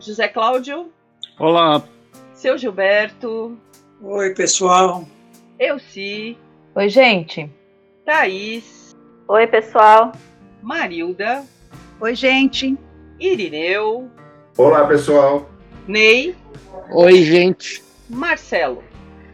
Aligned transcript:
José 0.00 0.28
Cláudio. 0.28 0.92
Olá. 1.38 1.82
Seu 2.34 2.58
Gilberto. 2.58 3.58
Oi, 4.02 4.34
pessoal. 4.34 5.06
Elci. 5.58 6.36
Oi, 6.74 6.88
gente. 6.88 7.50
Thaís. 8.04 8.94
Oi, 9.28 9.46
pessoal. 9.46 10.12
Marilda. 10.62 11.44
Oi, 12.00 12.14
gente. 12.14 12.76
Irineu. 13.18 14.10
Olá, 14.58 14.86
pessoal. 14.86 15.48
Ney. 15.86 16.34
Oi, 16.90 17.22
gente. 17.22 17.82
Marcelo. 18.08 18.82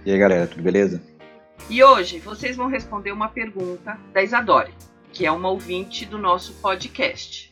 E 0.04 0.12
aí, 0.12 0.18
galera, 0.18 0.46
tudo 0.46 0.62
beleza? 0.62 1.02
E 1.68 1.82
hoje 1.82 2.18
vocês 2.18 2.56
vão 2.56 2.68
responder 2.68 3.12
uma 3.12 3.28
pergunta 3.28 3.98
da 4.12 4.22
Isadora, 4.22 4.70
que 5.12 5.26
é 5.26 5.30
uma 5.30 5.50
ouvinte 5.50 6.04
do 6.06 6.18
nosso 6.18 6.54
podcast. 6.54 7.49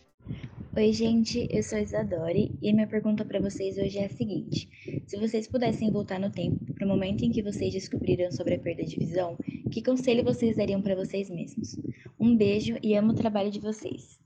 Oi, 0.79 0.93
gente, 0.93 1.49
eu 1.51 1.61
sou 1.61 1.77
a 1.77 1.81
Isadori 1.81 2.57
e 2.63 2.71
a 2.71 2.73
minha 2.73 2.87
pergunta 2.87 3.25
para 3.25 3.41
vocês 3.41 3.77
hoje 3.77 3.99
é 3.99 4.07
a 4.07 4.09
seguinte: 4.11 4.69
se 5.09 5.19
vocês 5.19 5.49
pudessem 5.49 5.91
voltar 5.91 6.21
no 6.21 6.31
tempo 6.31 6.73
para 6.73 6.87
o 6.87 6.89
momento 6.89 7.25
em 7.25 7.33
que 7.33 7.43
vocês 7.43 7.73
descobriram 7.73 8.31
sobre 8.31 8.55
a 8.55 8.59
perda 8.61 8.85
de 8.85 8.97
visão, 8.97 9.37
que 9.73 9.83
conselho 9.83 10.23
vocês 10.23 10.57
dariam 10.57 10.81
para 10.81 10.95
vocês 10.95 11.29
mesmos? 11.31 11.75
Um 12.17 12.37
beijo 12.37 12.77
e 12.81 12.95
amo 12.95 13.11
o 13.11 13.17
trabalho 13.17 13.51
de 13.51 13.59
vocês. 13.59 14.21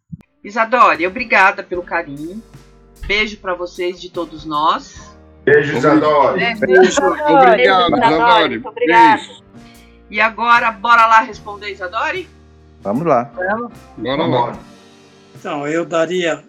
Isadori, 0.44 1.06
obrigada 1.06 1.62
pelo 1.62 1.82
carinho. 1.82 2.42
Beijo 3.06 3.38
para 3.38 3.54
vocês 3.54 3.98
de 3.98 4.10
todos 4.10 4.44
nós. 4.44 5.16
Beijo, 5.46 5.74
Isadori. 5.74 6.38
Né? 6.38 6.54
Beijo. 6.56 7.00
Obrigado, 7.02 7.96
Isadori. 7.96 8.50
Muito 8.50 8.68
obrigada. 8.68 9.22
E 10.10 10.20
agora, 10.20 10.70
bora 10.70 11.06
lá 11.06 11.20
responder, 11.22 11.70
Isadori? 11.70 12.28
Vamos 12.82 13.06
lá. 13.06 13.32
Vamos. 13.34 13.72
Bora 13.96 14.26
lá. 14.26 14.71
Então, 15.42 15.66
eu 15.66 15.84
daria 15.84 16.40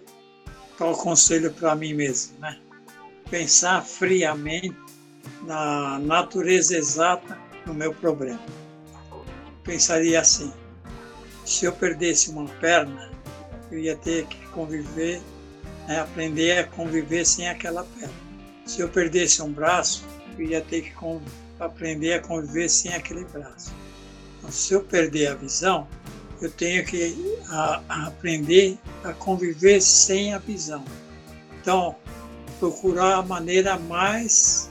qual 0.78 0.96
conselho 0.96 1.52
para 1.52 1.74
mim 1.74 1.92
mesmo, 1.94 2.38
né? 2.38 2.60
Pensar 3.28 3.84
friamente 3.84 4.72
na 5.42 5.98
natureza 5.98 6.78
exata 6.78 7.36
do 7.66 7.74
meu 7.74 7.92
problema. 7.92 8.38
Pensaria 9.64 10.20
assim: 10.20 10.52
se 11.44 11.64
eu 11.64 11.72
perdesse 11.72 12.30
uma 12.30 12.46
perna, 12.60 13.10
eu 13.68 13.80
ia 13.80 13.96
ter 13.96 14.26
que 14.26 14.46
conviver, 14.50 15.20
né, 15.88 15.98
aprender 15.98 16.58
a 16.58 16.64
conviver 16.64 17.26
sem 17.26 17.48
aquela 17.48 17.82
perna. 17.98 18.14
Se 18.64 18.80
eu 18.80 18.88
perdesse 18.88 19.42
um 19.42 19.50
braço, 19.52 20.04
eu 20.38 20.46
ia 20.46 20.60
ter 20.60 20.82
que 20.82 20.92
aprender 21.58 22.12
a 22.12 22.20
conviver 22.20 22.68
sem 22.68 22.94
aquele 22.94 23.24
braço. 23.24 23.74
Então, 24.38 24.52
se 24.52 24.72
eu 24.72 24.84
perder 24.84 25.32
a 25.32 25.34
visão, 25.34 25.88
eu 26.40 26.48
tenho 26.48 26.86
que 26.86 27.33
a, 27.48 27.80
aprender 28.06 28.78
a 29.02 29.12
conviver 29.12 29.80
sem 29.80 30.32
a 30.34 30.38
visão. 30.38 30.84
Então, 31.60 31.96
procurar 32.58 33.16
a 33.16 33.22
maneira 33.22 33.78
mais 33.78 34.70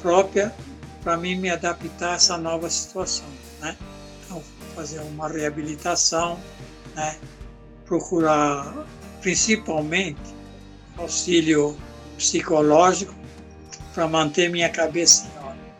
própria 0.00 0.54
para 1.02 1.16
mim 1.16 1.36
me 1.36 1.50
adaptar 1.50 2.12
a 2.12 2.14
essa 2.14 2.36
nova 2.36 2.68
situação, 2.68 3.26
né? 3.60 3.76
Então, 4.24 4.42
fazer 4.74 5.00
uma 5.00 5.28
reabilitação, 5.28 6.38
né? 6.94 7.16
Procurar 7.86 8.86
principalmente 9.20 10.20
auxílio 10.96 11.76
psicológico 12.16 13.14
para 13.94 14.06
manter 14.06 14.50
minha 14.50 14.68
cabeça 14.68 15.26
em 15.26 15.44
ordem. 15.44 15.72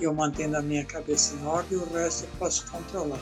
Eu 0.00 0.14
mantendo 0.14 0.56
a 0.56 0.62
minha 0.62 0.84
cabeça 0.84 1.34
em 1.36 1.46
ordem, 1.46 1.78
o 1.78 1.92
resto 1.92 2.24
eu 2.24 2.30
posso 2.38 2.66
controlar, 2.70 3.20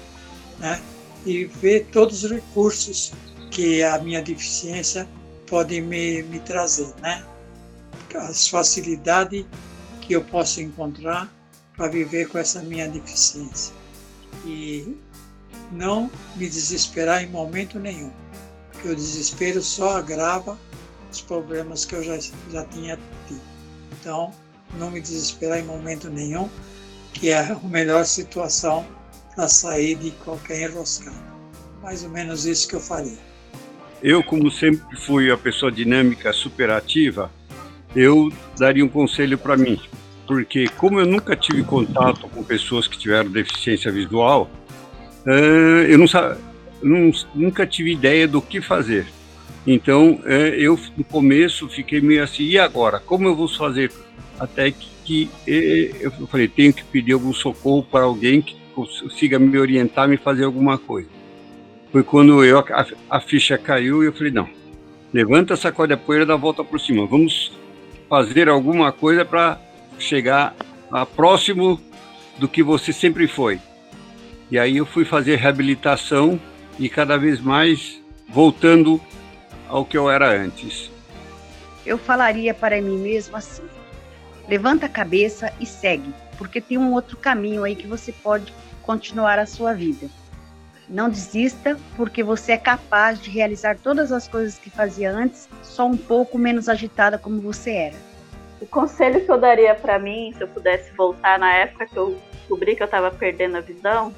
né? 0.58 0.80
E 1.24 1.44
ver 1.44 1.86
todos 1.92 2.24
os 2.24 2.30
recursos 2.30 3.12
que 3.50 3.82
a 3.82 3.98
minha 3.98 4.22
deficiência 4.22 5.08
pode 5.46 5.80
me, 5.80 6.22
me 6.24 6.38
trazer, 6.40 6.92
né? 7.00 7.24
As 8.14 8.48
facilidades 8.48 9.44
que 10.00 10.14
eu 10.14 10.24
posso 10.24 10.60
encontrar 10.60 11.32
para 11.76 11.88
viver 11.88 12.28
com 12.28 12.38
essa 12.38 12.60
minha 12.62 12.88
deficiência. 12.88 13.74
E 14.44 14.96
não 15.72 16.10
me 16.36 16.48
desesperar 16.48 17.22
em 17.22 17.28
momento 17.28 17.78
nenhum, 17.78 18.10
porque 18.72 18.88
o 18.88 18.96
desespero 18.96 19.62
só 19.62 19.96
agrava 19.96 20.58
os 21.10 21.20
problemas 21.20 21.84
que 21.84 21.94
eu 21.94 22.02
já, 22.02 22.18
já 22.50 22.64
tinha 22.66 22.98
tido. 23.26 23.40
Então, 23.92 24.32
não 24.78 24.90
me 24.90 25.00
desesperar 25.00 25.58
em 25.58 25.64
momento 25.64 26.08
nenhum, 26.08 26.48
que 27.12 27.30
é 27.30 27.38
a 27.38 27.54
melhor 27.64 28.04
situação 28.04 28.86
para 29.34 29.48
sair 29.48 29.94
de 29.96 30.10
qualquer 30.10 30.70
enroscada. 30.70 31.16
Mais 31.82 32.04
ou 32.04 32.10
menos 32.10 32.44
isso 32.44 32.68
que 32.68 32.74
eu 32.74 32.80
faria. 32.80 33.18
Eu, 34.02 34.22
como 34.22 34.50
sempre 34.50 34.96
fui 34.96 35.30
a 35.30 35.36
pessoa 35.36 35.70
dinâmica, 35.70 36.32
superativa, 36.32 37.30
eu 37.94 38.32
daria 38.58 38.84
um 38.84 38.88
conselho 38.88 39.36
para 39.36 39.56
mim. 39.56 39.80
Porque, 40.26 40.68
como 40.76 41.00
eu 41.00 41.06
nunca 41.06 41.34
tive 41.34 41.62
contato 41.64 42.28
com 42.28 42.42
pessoas 42.42 42.86
que 42.86 42.96
tiveram 42.96 43.30
deficiência 43.30 43.90
visual, 43.90 44.48
eu 45.88 45.98
não, 45.98 47.10
nunca 47.34 47.66
tive 47.66 47.92
ideia 47.92 48.28
do 48.28 48.40
que 48.40 48.60
fazer. 48.60 49.06
Então, 49.66 50.20
eu 50.24 50.78
no 50.96 51.04
começo 51.04 51.68
fiquei 51.68 52.00
meio 52.00 52.22
assim, 52.22 52.44
e 52.44 52.58
agora? 52.58 53.00
Como 53.00 53.26
eu 53.26 53.34
vou 53.34 53.48
fazer? 53.48 53.92
Até 54.38 54.70
que, 54.70 54.88
que 55.04 55.30
eu 56.00 56.26
falei, 56.26 56.48
tenho 56.48 56.72
que 56.72 56.84
pedir 56.84 57.12
algum 57.12 57.34
socorro 57.34 57.82
para 57.82 58.04
alguém 58.04 58.40
que 58.40 58.56
consiga 58.74 59.38
me 59.38 59.58
orientar, 59.58 60.08
me 60.08 60.16
fazer 60.16 60.44
alguma 60.44 60.78
coisa. 60.78 61.08
Foi 61.92 62.02
quando 62.02 62.44
eu, 62.44 62.58
a, 62.58 62.86
a 63.10 63.20
ficha 63.20 63.58
caiu 63.58 64.02
e 64.02 64.06
eu 64.06 64.12
falei, 64.12 64.32
não, 64.32 64.48
levanta, 65.12 65.56
sacode 65.56 65.92
a 65.92 65.96
poeira, 65.96 66.24
dá 66.24 66.34
a 66.34 66.36
volta 66.36 66.62
por 66.62 66.80
cima. 66.80 67.06
Vamos 67.06 67.52
fazer 68.08 68.48
alguma 68.48 68.92
coisa 68.92 69.24
para 69.24 69.60
chegar 69.98 70.54
a 70.90 71.04
próximo 71.04 71.80
do 72.38 72.48
que 72.48 72.62
você 72.62 72.92
sempre 72.92 73.26
foi. 73.26 73.60
E 74.50 74.58
aí 74.58 74.78
eu 74.78 74.86
fui 74.86 75.04
fazer 75.04 75.36
reabilitação 75.36 76.40
e 76.78 76.88
cada 76.88 77.16
vez 77.16 77.40
mais 77.40 78.00
voltando 78.28 79.00
ao 79.68 79.84
que 79.84 79.96
eu 79.96 80.10
era 80.10 80.28
antes. 80.28 80.90
Eu 81.86 81.98
falaria 81.98 82.52
para 82.52 82.80
mim 82.80 82.98
mesmo 82.98 83.36
assim: 83.36 83.62
levanta 84.48 84.86
a 84.86 84.88
cabeça 84.88 85.52
e 85.60 85.66
segue, 85.66 86.12
porque 86.36 86.60
tem 86.60 86.78
um 86.78 86.92
outro 86.92 87.16
caminho 87.16 87.64
aí 87.64 87.76
que 87.76 87.86
você 87.86 88.12
pode 88.12 88.52
continuar 88.90 89.38
a 89.38 89.46
sua 89.46 89.72
vida. 89.72 90.08
Não 90.88 91.08
desista, 91.08 91.78
porque 91.96 92.24
você 92.24 92.52
é 92.52 92.56
capaz 92.56 93.20
de 93.20 93.30
realizar 93.30 93.78
todas 93.78 94.10
as 94.10 94.26
coisas 94.26 94.58
que 94.58 94.68
fazia 94.68 95.12
antes, 95.12 95.48
só 95.62 95.86
um 95.86 95.96
pouco 95.96 96.36
menos 96.36 96.68
agitada 96.68 97.16
como 97.16 97.40
você 97.40 97.70
era. 97.70 97.96
O 98.60 98.66
conselho 98.66 99.24
que 99.24 99.30
eu 99.30 99.38
daria 99.38 99.76
para 99.76 99.96
mim, 100.00 100.34
se 100.36 100.42
eu 100.42 100.48
pudesse 100.48 100.90
voltar 100.96 101.38
na 101.38 101.54
época 101.54 101.86
que 101.86 101.96
eu 101.96 102.20
descobri 102.32 102.74
que 102.74 102.82
eu 102.82 102.86
estava 102.86 103.12
perdendo 103.12 103.58
a 103.58 103.60
visão, 103.60 104.12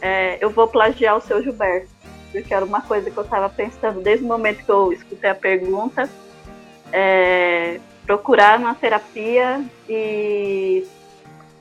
é, 0.00 0.38
eu 0.40 0.50
vou 0.50 0.68
plagiar 0.68 1.16
o 1.16 1.20
seu 1.20 1.42
Gilberto, 1.42 1.90
porque 2.30 2.54
era 2.54 2.64
uma 2.64 2.80
coisa 2.80 3.10
que 3.10 3.16
eu 3.16 3.24
estava 3.24 3.48
pensando 3.48 4.00
desde 4.00 4.24
o 4.24 4.28
momento 4.28 4.64
que 4.64 4.70
eu 4.70 4.92
escutei 4.92 5.30
a 5.30 5.34
pergunta, 5.34 6.08
é, 6.92 7.80
procurar 8.06 8.60
uma 8.60 8.76
terapia 8.76 9.64
e 9.88 10.86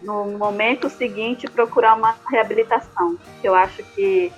no 0.01 0.25
momento 0.37 0.89
seguinte 0.89 1.47
procurar 1.47 1.95
uma 1.95 2.15
reabilitação. 2.29 3.17
Eu 3.43 3.53
acho 3.53 3.83
que 3.95 4.31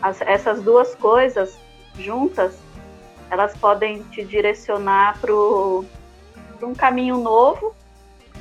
as, 0.00 0.20
essas 0.22 0.62
duas 0.62 0.94
coisas 0.94 1.58
juntas, 1.98 2.58
elas 3.30 3.56
podem 3.56 4.02
te 4.04 4.24
direcionar 4.24 5.18
para 5.20 5.32
um 5.34 6.74
caminho 6.76 7.18
novo, 7.18 7.74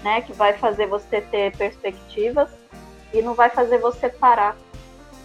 né, 0.03 0.21
que 0.21 0.33
vai 0.33 0.53
fazer 0.53 0.88
você 0.88 1.21
ter 1.21 1.56
perspectivas 1.56 2.50
e 3.13 3.21
não 3.21 3.33
vai 3.33 3.50
fazer 3.50 3.77
você 3.77 4.09
parar, 4.09 4.56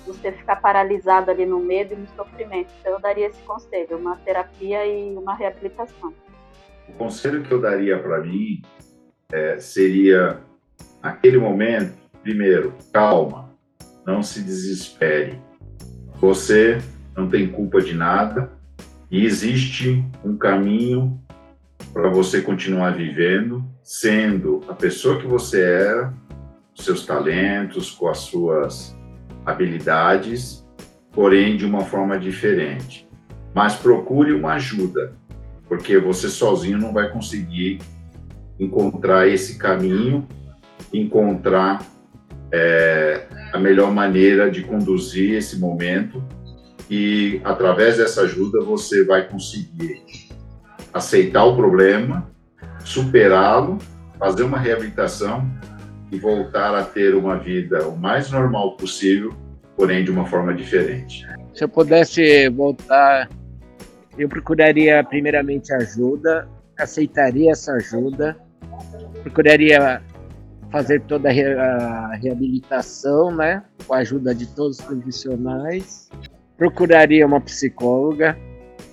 você 0.06 0.32
ficar 0.32 0.56
paralisado 0.56 1.30
ali 1.30 1.46
no 1.46 1.60
medo 1.60 1.94
e 1.94 1.96
no 1.96 2.06
sofrimento. 2.16 2.68
Então 2.80 2.92
eu 2.92 3.00
daria 3.00 3.26
esse 3.28 3.40
conselho, 3.42 3.96
uma 3.96 4.16
terapia 4.16 4.84
e 4.86 5.16
uma 5.16 5.34
reabilitação. 5.34 6.12
O 6.88 6.92
conselho 6.92 7.42
que 7.42 7.52
eu 7.52 7.60
daria 7.60 7.98
para 7.98 8.20
mim 8.20 8.62
é, 9.32 9.58
seria 9.58 10.40
aquele 11.08 11.38
momento, 11.38 11.94
primeiro, 12.22 12.74
calma, 12.92 13.50
não 14.04 14.22
se 14.22 14.42
desespere. 14.42 15.40
Você 16.20 16.78
não 17.16 17.28
tem 17.28 17.48
culpa 17.48 17.80
de 17.80 17.94
nada 17.94 18.52
e 19.10 19.24
existe 19.24 20.04
um 20.24 20.36
caminho 20.36 21.20
para 21.92 22.08
você 22.08 22.40
continuar 22.40 22.94
vivendo, 22.94 23.64
sendo 23.82 24.62
a 24.68 24.74
pessoa 24.74 25.18
que 25.20 25.26
você 25.26 25.62
era, 25.62 26.12
seus 26.74 27.06
talentos, 27.06 27.90
com 27.90 28.08
as 28.08 28.18
suas 28.18 28.94
habilidades, 29.44 30.66
porém 31.12 31.56
de 31.56 31.64
uma 31.64 31.82
forma 31.82 32.18
diferente. 32.18 33.08
Mas 33.54 33.76
procure 33.76 34.32
uma 34.32 34.54
ajuda, 34.54 35.14
porque 35.68 35.98
você 35.98 36.28
sozinho 36.28 36.78
não 36.78 36.92
vai 36.92 37.10
conseguir 37.10 37.80
encontrar 38.58 39.28
esse 39.28 39.56
caminho, 39.56 40.26
encontrar 40.92 41.84
é, 42.52 43.26
a 43.52 43.58
melhor 43.58 43.92
maneira 43.92 44.50
de 44.50 44.62
conduzir 44.62 45.34
esse 45.34 45.58
momento 45.58 46.22
e 46.88 47.40
através 47.44 47.96
dessa 47.96 48.22
ajuda 48.22 48.64
você 48.64 49.04
vai 49.04 49.28
conseguir 49.28 50.04
aceitar 50.92 51.44
o 51.44 51.56
problema, 51.56 52.30
superá-lo, 52.84 53.78
fazer 54.18 54.44
uma 54.44 54.58
reabilitação 54.58 55.48
e 56.10 56.18
voltar 56.18 56.74
a 56.74 56.84
ter 56.84 57.14
uma 57.14 57.36
vida 57.36 57.86
o 57.86 57.96
mais 57.96 58.30
normal 58.30 58.76
possível, 58.76 59.34
porém 59.76 60.04
de 60.04 60.10
uma 60.10 60.24
forma 60.24 60.54
diferente. 60.54 61.26
Se 61.52 61.64
eu 61.64 61.68
pudesse 61.68 62.48
voltar, 62.50 63.28
eu 64.16 64.28
procuraria 64.28 65.02
primeiramente 65.04 65.72
ajuda, 65.72 66.48
aceitaria 66.78 67.50
essa 67.50 67.72
ajuda, 67.72 68.36
procuraria 69.22 70.00
fazer 70.76 71.00
toda 71.04 71.30
a 71.30 72.14
reabilitação, 72.16 73.34
né, 73.34 73.62
com 73.86 73.94
a 73.94 73.98
ajuda 73.98 74.34
de 74.34 74.46
todos 74.54 74.78
os 74.78 74.84
profissionais, 74.84 76.10
procuraria 76.58 77.26
uma 77.26 77.40
psicóloga, 77.40 78.36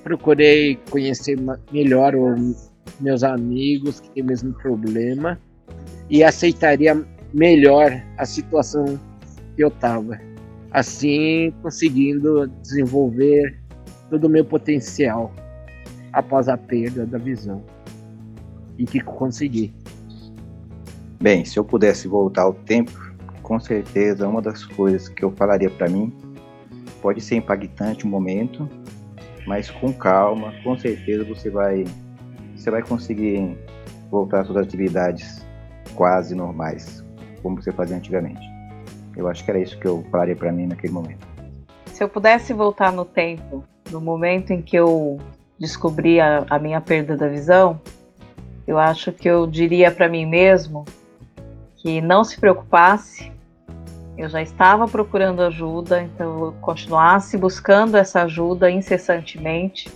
procurei 0.01 0.80
conhecer 0.89 1.38
melhor 1.74 2.15
os 2.15 2.71
meus 3.01 3.21
amigos 3.21 4.00
que 4.00 4.09
têm 4.12 4.24
o 4.24 4.27
mesmo 4.27 4.53
problema 4.53 5.38
e 6.09 6.24
aceitaria 6.24 7.06
melhor 7.33 8.01
a 8.18 8.25
situação 8.25 8.97
que 9.53 9.62
eu 9.62 9.68
estava. 9.68 10.18
Assim, 10.71 11.53
conseguindo 11.62 12.47
desenvolver 12.62 13.59
todo 14.09 14.24
o 14.24 14.29
meu 14.29 14.45
potencial 14.45 15.33
após 16.13 16.47
a 16.47 16.56
perda 16.56 17.06
da 17.06 17.18
visão. 17.18 17.62
E 18.77 18.86
que 18.86 19.01
consegui. 19.01 19.74
Bem, 21.23 21.45
se 21.45 21.57
eu 21.57 21.63
pudesse 21.63 22.05
voltar 22.05 22.41
ao 22.41 22.53
tempo, 22.53 22.91
com 23.41 23.57
certeza 23.57 24.27
uma 24.27 24.41
das 24.41 24.65
coisas 24.65 25.07
que 25.07 25.23
eu 25.23 25.31
falaria 25.31 25.69
para 25.69 25.87
mim 25.87 26.11
pode 27.01 27.21
ser 27.21 27.35
impactante 27.35 28.05
um 28.05 28.09
momento, 28.09 28.67
mas 29.47 29.71
com 29.71 29.93
calma, 29.93 30.53
com 30.65 30.77
certeza 30.77 31.23
você 31.23 31.49
vai 31.49 31.85
você 32.53 32.69
vai 32.69 32.83
conseguir 32.83 33.57
voltar 34.11 34.41
às 34.41 34.47
suas 34.47 34.57
atividades 34.57 35.41
quase 35.95 36.35
normais, 36.35 37.01
como 37.41 37.55
você 37.55 37.71
fazia 37.71 37.95
antigamente. 37.95 38.45
Eu 39.15 39.29
acho 39.29 39.45
que 39.45 39.51
era 39.51 39.61
isso 39.61 39.79
que 39.79 39.87
eu 39.87 40.03
falaria 40.11 40.35
para 40.35 40.51
mim 40.51 40.67
naquele 40.67 40.91
momento. 40.91 41.25
Se 41.85 42.03
eu 42.03 42.09
pudesse 42.09 42.51
voltar 42.51 42.91
no 42.91 43.05
tempo, 43.05 43.63
no 43.89 44.01
momento 44.01 44.51
em 44.51 44.61
que 44.61 44.75
eu 44.75 45.21
descobri 45.57 46.19
a, 46.19 46.45
a 46.49 46.59
minha 46.59 46.81
perda 46.81 47.15
da 47.15 47.29
visão, 47.29 47.79
eu 48.67 48.77
acho 48.77 49.13
que 49.13 49.29
eu 49.29 49.47
diria 49.47 49.89
para 49.89 50.09
mim 50.09 50.25
mesmo 50.25 50.83
que 51.83 52.00
não 52.00 52.24
se 52.24 52.39
preocupasse. 52.39 53.30
Eu 54.18 54.30
já 54.30 54.41
estava 54.41 54.88
procurando 54.88 55.41
ajuda, 55.41 56.01
então 56.01 56.45
eu 56.45 56.51
continuasse 56.62 57.38
buscando 57.38 57.97
essa 57.97 58.24
ajuda 58.24 58.71
incessantemente, 58.71 59.91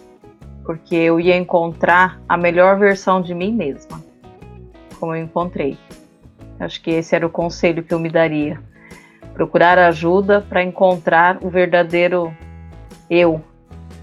porque 0.65 0.95
eu 0.95 1.17
ia 1.17 1.37
encontrar 1.37 2.19
a 2.27 2.35
melhor 2.35 2.77
versão 2.77 3.21
de 3.21 3.33
mim 3.33 3.53
mesma, 3.53 4.03
como 4.99 5.15
eu 5.15 5.23
encontrei. 5.23 5.77
Acho 6.59 6.81
que 6.81 6.91
esse 6.91 7.15
era 7.15 7.25
o 7.25 7.29
conselho 7.29 7.81
que 7.83 7.93
eu 7.93 7.99
me 7.99 8.09
daria. 8.09 8.61
Procurar 9.33 9.79
ajuda 9.79 10.41
para 10.41 10.63
encontrar 10.63 11.37
o 11.41 11.49
verdadeiro 11.49 12.35
eu. 13.09 13.41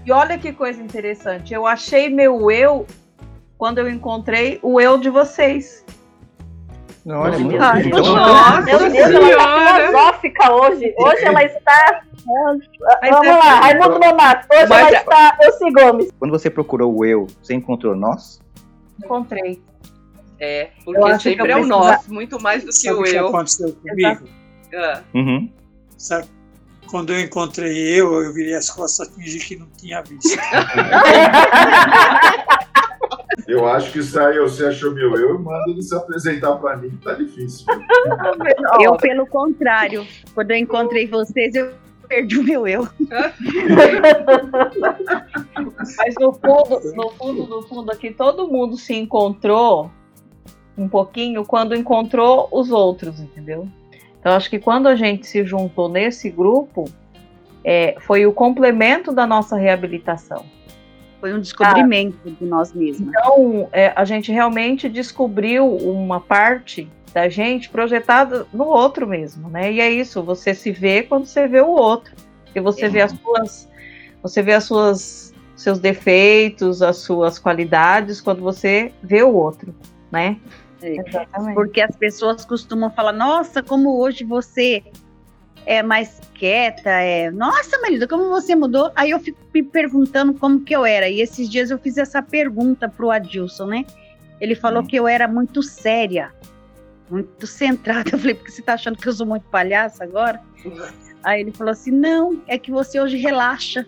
E 0.03 0.11
olha 0.11 0.39
que 0.39 0.51
coisa 0.53 0.81
interessante, 0.81 1.53
eu 1.53 1.67
achei 1.67 2.09
meu 2.09 2.49
eu 2.49 2.87
quando 3.59 3.77
eu 3.77 3.89
encontrei 3.89 4.59
o 4.63 4.79
eu 4.79 4.97
de 4.97 5.09
vocês. 5.09 5.85
Não, 7.05 7.19
olha, 7.19 7.37
muito 7.37 7.59
Nossa, 7.59 7.83
Nossa 7.83 8.61
meu 8.61 8.79
Deus, 8.79 8.95
ela 8.95 9.29
está 9.29 9.75
filosófica 9.75 10.51
hoje. 10.51 10.93
Hoje 10.97 11.23
ela 11.23 11.43
está. 11.43 12.01
Vamos 12.25 13.27
lá, 13.27 13.59
Raimundo 13.59 13.99
Nonato. 13.99 14.47
Hoje 14.51 14.65
Mas, 14.67 14.87
ela 14.87 14.97
está 14.97 15.37
Elci 15.39 15.71
Gomes. 15.71 16.09
Quando 16.17 16.31
você 16.31 16.49
procurou 16.49 16.97
o 16.97 17.05
eu, 17.05 17.27
você 17.43 17.53
encontrou 17.53 17.95
nós? 17.95 18.41
Encontrei. 19.03 19.61
É, 20.39 20.69
porque 20.83 21.19
sempre 21.19 21.51
é 21.51 21.55
o 21.55 21.67
nós, 21.67 22.07
muito 22.07 22.41
mais 22.41 22.63
do 22.63 22.71
que 22.71 22.73
Sabe 22.73 22.99
o 22.99 23.03
que 23.03 23.15
eu. 23.15 23.27
aconteceu 23.27 23.71
comigo? 23.73 24.27
Ah. 24.73 25.01
Uhum. 25.13 25.47
Sabe? 25.97 26.25
Quando 26.87 27.13
eu 27.13 27.19
encontrei 27.19 27.99
eu, 27.99 28.23
eu 28.23 28.33
virei 28.33 28.55
as 28.55 28.69
costas 28.69 29.07
fingi 29.15 29.39
que 29.39 29.55
não 29.55 29.67
tinha 29.77 30.01
visto. 30.01 30.37
Eu 33.47 33.67
acho 33.67 33.91
que 33.91 34.01
se 34.01 34.17
aí 34.17 34.39
você 34.39 34.65
achou 34.65 34.91
meu 34.91 35.15
eu, 35.15 35.37
manda 35.39 35.69
ele 35.69 35.81
se 35.81 35.95
apresentar 35.95 36.55
para 36.55 36.77
mim, 36.77 36.89
tá 37.03 37.13
difícil. 37.13 37.65
Eu, 38.81 38.97
pelo 38.97 39.27
contrário, 39.27 40.05
quando 40.33 40.51
eu 40.51 40.57
encontrei 40.57 41.05
vocês, 41.07 41.53
eu 41.53 41.71
perdi 42.07 42.39
o 42.39 42.43
meu 42.43 42.67
eu. 42.67 42.87
Mas 45.97 46.15
no 46.19 46.33
fundo, 46.33 46.81
no 46.95 47.09
fundo, 47.11 47.47
no 47.47 47.61
fundo 47.63 47.91
aqui, 47.91 48.11
todo 48.11 48.47
mundo 48.47 48.77
se 48.77 48.95
encontrou 48.95 49.91
um 50.77 50.89
pouquinho 50.89 51.45
quando 51.45 51.75
encontrou 51.75 52.49
os 52.51 52.71
outros, 52.71 53.19
entendeu? 53.19 53.67
Então 54.19 54.33
acho 54.33 54.49
que 54.49 54.59
quando 54.59 54.87
a 54.87 54.95
gente 54.95 55.27
se 55.27 55.45
juntou 55.45 55.87
nesse 55.87 56.29
grupo, 56.29 56.85
é, 57.63 57.95
foi 58.01 58.25
o 58.25 58.33
complemento 58.33 59.11
da 59.11 59.25
nossa 59.25 59.55
reabilitação. 59.55 60.45
Foi 61.19 61.33
um 61.33 61.39
descobrimento 61.39 62.17
ah, 62.25 62.29
de 62.29 62.45
nós 62.45 62.73
mesmos. 62.73 63.07
Então, 63.07 63.69
é, 63.71 63.93
a 63.95 64.05
gente 64.05 64.31
realmente 64.31 64.87
descobriu 64.89 65.75
uma 65.75 66.19
parte 66.19 66.89
da 67.13 67.29
gente 67.29 67.69
projetada 67.69 68.45
no 68.53 68.65
outro 68.65 69.07
mesmo, 69.07 69.49
né? 69.49 69.71
E 69.71 69.79
é 69.79 69.89
isso, 69.89 70.21
você 70.21 70.53
se 70.53 70.71
vê 70.71 71.01
quando 71.01 71.25
você 71.25 71.47
vê 71.47 71.61
o 71.61 71.69
outro. 71.69 72.13
E 72.53 72.59
você 72.59 72.85
é. 72.85 72.89
vê 72.89 73.01
as 73.01 73.11
suas 73.11 73.69
você 74.21 74.41
vê 74.41 74.53
as 74.53 74.63
suas 74.63 75.33
seus 75.55 75.79
defeitos, 75.79 76.81
as 76.81 76.97
suas 76.97 77.39
qualidades 77.39 78.19
quando 78.19 78.41
você 78.41 78.91
vê 79.01 79.23
o 79.23 79.33
outro, 79.33 79.73
né? 80.11 80.37
É. 80.81 80.95
Porque 81.53 81.79
as 81.79 81.95
pessoas 81.95 82.43
costumam 82.43 82.91
falar: 82.91 83.13
"Nossa, 83.13 83.63
como 83.63 83.97
hoje 83.97 84.23
você 84.23 84.83
é 85.65 85.81
mais 85.81 86.21
quieta, 86.35 86.89
é, 86.89 87.31
nossa, 87.31 87.79
Marida, 87.79 88.07
como 88.07 88.29
você 88.29 88.55
mudou? 88.55 88.91
Aí 88.95 89.11
eu 89.11 89.19
fico 89.19 89.39
me 89.53 89.63
perguntando 89.63 90.33
como 90.33 90.61
que 90.61 90.75
eu 90.75 90.85
era. 90.85 91.09
E 91.09 91.21
esses 91.21 91.49
dias 91.49 91.71
eu 91.71 91.79
fiz 91.79 91.97
essa 91.97 92.21
pergunta 92.21 92.87
pro 92.87 93.09
Adilson, 93.09 93.65
né? 93.65 93.85
Ele 94.39 94.53
falou 94.53 94.83
hum. 94.83 94.85
que 94.85 94.95
eu 94.95 95.07
era 95.07 95.27
muito 95.27 95.63
séria, 95.63 96.31
muito 97.09 97.47
centrada. 97.47 98.11
Eu 98.13 98.19
falei, 98.19 98.35
porque 98.35 98.51
você 98.51 98.61
tá 98.61 98.73
achando 98.73 98.97
que 98.97 99.07
eu 99.07 99.13
sou 99.13 99.25
muito 99.25 99.43
palhaça 99.43 100.03
agora? 100.03 100.41
Aí 101.23 101.41
ele 101.41 101.51
falou 101.51 101.71
assim: 101.71 101.91
não, 101.91 102.41
é 102.47 102.57
que 102.57 102.71
você 102.71 102.99
hoje 102.99 103.17
relaxa. 103.17 103.85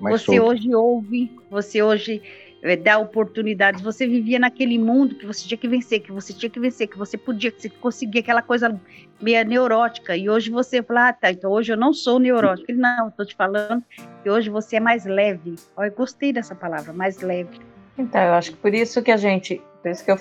Mas 0.00 0.22
você 0.22 0.38
hoje 0.38 0.72
ouve, 0.74 1.32
você 1.50 1.82
hoje 1.82 2.22
é, 2.62 2.76
dar 2.76 2.98
oportunidades. 2.98 3.80
Você 3.82 4.06
vivia 4.06 4.38
naquele 4.38 4.78
mundo 4.78 5.14
que 5.14 5.26
você 5.26 5.46
tinha 5.46 5.58
que 5.58 5.68
vencer, 5.68 6.00
que 6.00 6.12
você 6.12 6.32
tinha 6.32 6.50
que 6.50 6.60
vencer, 6.60 6.88
que 6.88 6.98
você 6.98 7.16
podia, 7.16 7.50
que 7.50 7.62
você 7.62 7.68
conseguia 7.68 8.20
aquela 8.20 8.42
coisa 8.42 8.80
meio 9.20 9.44
neurótica. 9.44 10.16
E 10.16 10.28
hoje 10.28 10.50
você 10.50 10.82
fala, 10.82 11.08
ah, 11.08 11.12
tá, 11.12 11.30
então 11.30 11.50
hoje 11.50 11.72
eu 11.72 11.76
não 11.76 11.92
sou 11.92 12.18
neurótica. 12.18 12.70
Ele, 12.70 12.80
não, 12.80 13.08
estou 13.08 13.24
te 13.24 13.34
falando 13.34 13.82
que 14.22 14.30
hoje 14.30 14.50
você 14.50 14.76
é 14.76 14.80
mais 14.80 15.04
leve. 15.04 15.56
Eu 15.78 15.92
gostei 15.92 16.32
dessa 16.32 16.54
palavra, 16.54 16.92
mais 16.92 17.20
leve. 17.20 17.58
Então, 17.96 18.20
eu 18.20 18.34
acho 18.34 18.52
que 18.52 18.56
por 18.58 18.74
isso 18.74 19.02
que 19.02 19.10
a 19.10 19.16
gente, 19.16 19.60
por 19.82 19.90
isso 19.90 20.04
que 20.04 20.10
eu 20.10 20.18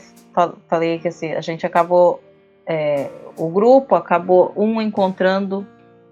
falei 0.67 0.97
que 0.99 1.07
assim, 1.07 1.33
a 1.33 1.41
gente 1.41 1.65
acabou, 1.65 2.23
é, 2.65 3.09
o 3.37 3.49
grupo 3.49 3.93
acabou 3.93 4.51
um 4.55 4.81
encontrando 4.81 5.65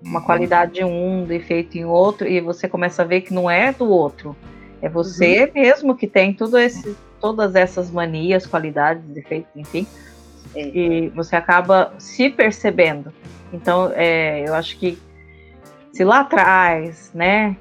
uma 0.04 0.20
uhum. 0.20 0.26
qualidade 0.26 0.74
de 0.74 0.84
um, 0.84 1.22
um 1.22 1.26
defeito 1.26 1.76
em 1.76 1.86
outro, 1.86 2.28
e 2.28 2.40
você 2.40 2.68
começa 2.68 3.02
a 3.02 3.06
ver 3.06 3.22
que 3.22 3.34
não 3.34 3.50
é 3.50 3.74
do 3.74 3.90
outro 3.90 4.36
é 4.82 4.90
você 4.90 5.46
uhum. 5.46 5.62
mesmo 5.62 5.96
que 5.96 6.08
tem 6.08 6.34
tudo 6.34 6.58
esse, 6.58 6.96
todas 7.20 7.56
essas 7.56 7.90
manias, 7.90 8.46
qualidades, 8.46 9.04
defeitos, 9.06 9.52
enfim, 9.56 9.88
é. 10.56 10.68
e 10.68 11.10
você 11.10 11.36
acaba 11.36 11.94
se 11.98 12.30
percebendo. 12.30 13.12
Então, 13.52 13.92
é, 13.96 14.48
eu 14.48 14.54
acho 14.54 14.78
que 14.78 14.98
se 15.92 16.04
lá 16.04 16.22
atrás, 16.22 17.12
né, 17.14 17.56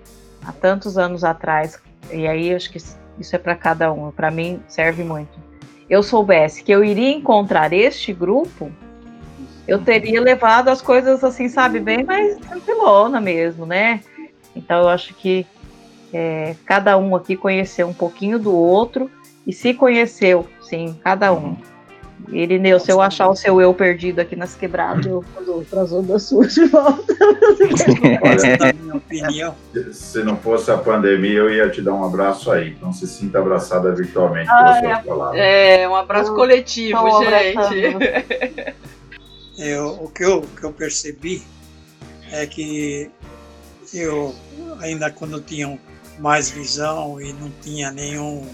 há 0.44 0.52
tantos 0.52 0.98
anos 0.98 1.24
atrás, 1.24 1.80
e 2.12 2.26
aí 2.26 2.48
eu 2.48 2.56
acho 2.56 2.70
que 2.70 2.78
isso 3.18 3.36
é 3.36 3.38
para 3.38 3.54
cada 3.54 3.92
um, 3.92 4.10
para 4.10 4.30
mim 4.30 4.60
serve 4.66 5.04
muito. 5.04 5.38
Eu 5.88 6.02
soubesse 6.02 6.62
que 6.64 6.72
eu 6.72 6.82
iria 6.82 7.10
encontrar 7.10 7.72
este 7.72 8.12
grupo, 8.12 8.72
eu 9.66 9.82
teria 9.82 10.20
levado 10.20 10.68
as 10.68 10.82
coisas 10.82 11.22
assim, 11.22 11.48
sabe, 11.48 11.80
bem 11.80 12.04
mais 12.04 12.36
tranquilona 12.38 13.20
mesmo, 13.20 13.64
né? 13.64 14.00
Então 14.54 14.82
eu 14.82 14.88
acho 14.88 15.14
que 15.14 15.46
é, 16.14 16.54
cada 16.64 16.96
um 16.96 17.16
aqui 17.16 17.36
conheceu 17.36 17.88
um 17.88 17.92
pouquinho 17.92 18.38
do 18.38 18.54
outro 18.54 19.10
e 19.44 19.52
se 19.52 19.74
conheceu, 19.74 20.46
sim, 20.62 20.96
cada 21.02 21.32
um. 21.32 21.56
Irineu, 22.28 22.78
se 22.78 22.90
eu 22.90 23.00
achar 23.00 23.28
o 23.28 23.34
seu 23.34 23.60
eu 23.60 23.74
perdido 23.74 24.20
aqui 24.20 24.36
nas 24.36 24.54
quebradas, 24.54 25.04
eu 25.04 25.22
vou 25.44 25.62
para 25.64 25.82
as 25.82 25.92
ondas 25.92 26.22
suas 26.22 26.54
de 26.54 26.66
volta. 26.66 27.14
Olha, 28.22 28.56
na 28.58 28.72
minha 28.72 28.94
opinião, 28.96 29.54
se 29.92 30.22
não 30.22 30.36
fosse 30.36 30.70
a 30.70 30.78
pandemia, 30.78 31.40
eu 31.40 31.52
ia 31.52 31.68
te 31.68 31.82
dar 31.82 31.92
um 31.92 32.04
abraço 32.04 32.50
aí. 32.50 32.70
Então 32.70 32.92
se 32.92 33.08
sinta 33.08 33.40
abraçada 33.40 33.92
virtualmente 33.92 34.48
ah, 34.48 34.56
pelas 34.56 34.78
suas 34.78 35.04
palavras. 35.04 35.40
É, 35.40 35.88
um 35.88 35.96
abraço 35.96 36.30
eu 36.30 36.36
coletivo, 36.36 37.24
gente. 37.24 38.74
Eu, 39.56 40.02
o 40.02 40.10
que 40.10 40.24
eu, 40.24 40.42
que 40.42 40.64
eu 40.64 40.72
percebi 40.72 41.40
é 42.32 42.44
que 42.44 43.08
eu, 43.92 44.34
ainda 44.80 45.12
quando 45.12 45.40
tinha 45.40 45.78
mais 46.18 46.50
visão 46.50 47.20
e 47.20 47.32
não 47.32 47.50
tinha 47.62 47.90
nenhum 47.90 48.46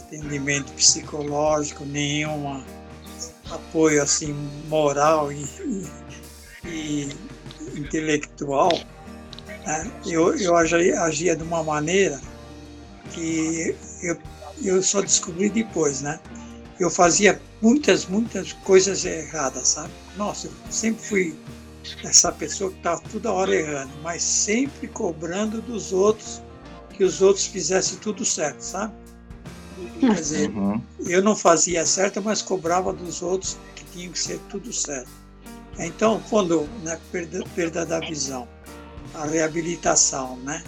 atendimento 0.00 0.72
psicológico, 0.72 1.84
nenhum 1.84 2.62
apoio 3.50 4.02
assim 4.02 4.32
moral 4.68 5.32
e, 5.32 5.44
e, 6.64 7.08
e 7.74 7.80
intelectual, 7.80 8.72
né? 9.66 9.90
eu, 10.06 10.36
eu 10.36 10.56
agia, 10.56 11.00
agia 11.02 11.36
de 11.36 11.42
uma 11.42 11.62
maneira 11.62 12.20
que 13.12 13.76
eu, 14.02 14.18
eu 14.62 14.82
só 14.82 15.00
descobri 15.00 15.48
depois, 15.48 16.00
né? 16.00 16.20
Eu 16.78 16.90
fazia 16.90 17.40
muitas, 17.62 18.06
muitas 18.06 18.52
coisas 18.52 19.04
erradas, 19.04 19.68
sabe? 19.68 19.90
Nossa, 20.16 20.48
eu 20.48 20.52
sempre 20.70 21.02
fui 21.02 21.38
essa 22.04 22.32
pessoa 22.32 22.70
que 22.70 22.76
estava 22.76 23.00
toda 23.10 23.32
hora 23.32 23.54
errando, 23.54 23.92
mas 24.02 24.22
sempre 24.22 24.88
cobrando 24.88 25.62
dos 25.62 25.92
outros 25.92 26.42
que 26.96 27.04
os 27.04 27.20
outros 27.20 27.46
fizessem 27.46 27.98
tudo 27.98 28.24
certo, 28.24 28.60
sabe? 28.60 28.92
Quer 30.00 30.14
dizer, 30.14 30.50
uhum. 30.50 30.80
eu 31.00 31.22
não 31.22 31.36
fazia 31.36 31.84
certo, 31.84 32.22
mas 32.22 32.40
cobrava 32.40 32.92
dos 32.92 33.22
outros 33.22 33.58
que 33.74 33.84
tinha 33.92 34.08
que 34.08 34.18
ser 34.18 34.40
tudo 34.48 34.72
certo. 34.72 35.10
Então, 35.78 36.22
quando 36.30 36.62
né, 36.82 36.98
perda, 37.12 37.44
perda 37.54 37.84
da 37.84 38.00
visão, 38.00 38.48
a 39.14 39.26
reabilitação, 39.26 40.36
né? 40.38 40.62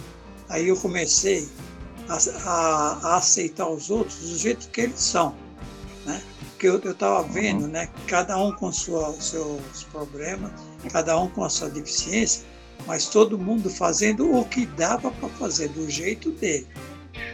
Aí 0.47 0.67
eu 0.67 0.77
comecei 0.77 1.47
a, 2.07 2.17
a, 2.45 2.99
a 3.03 3.17
aceitar 3.17 3.67
os 3.67 3.89
outros 3.89 4.17
do 4.17 4.37
jeito 4.37 4.69
que 4.69 4.81
eles 4.81 4.99
são, 4.99 5.35
né? 6.05 6.21
Porque 6.51 6.67
eu 6.67 6.91
estava 6.91 7.23
vendo, 7.23 7.63
uhum. 7.63 7.71
né? 7.71 7.89
Cada 8.05 8.37
um 8.37 8.51
com 8.51 8.71
sua, 8.71 9.13
seus 9.19 9.83
problemas, 9.91 10.51
cada 10.91 11.19
um 11.19 11.27
com 11.29 11.43
a 11.43 11.49
sua 11.49 11.69
deficiência, 11.69 12.43
mas 12.85 13.07
todo 13.07 13.37
mundo 13.37 13.69
fazendo 13.69 14.35
o 14.35 14.45
que 14.45 14.65
dava 14.65 15.11
para 15.11 15.29
fazer 15.29 15.69
do 15.69 15.89
jeito 15.89 16.31
dele. 16.31 16.67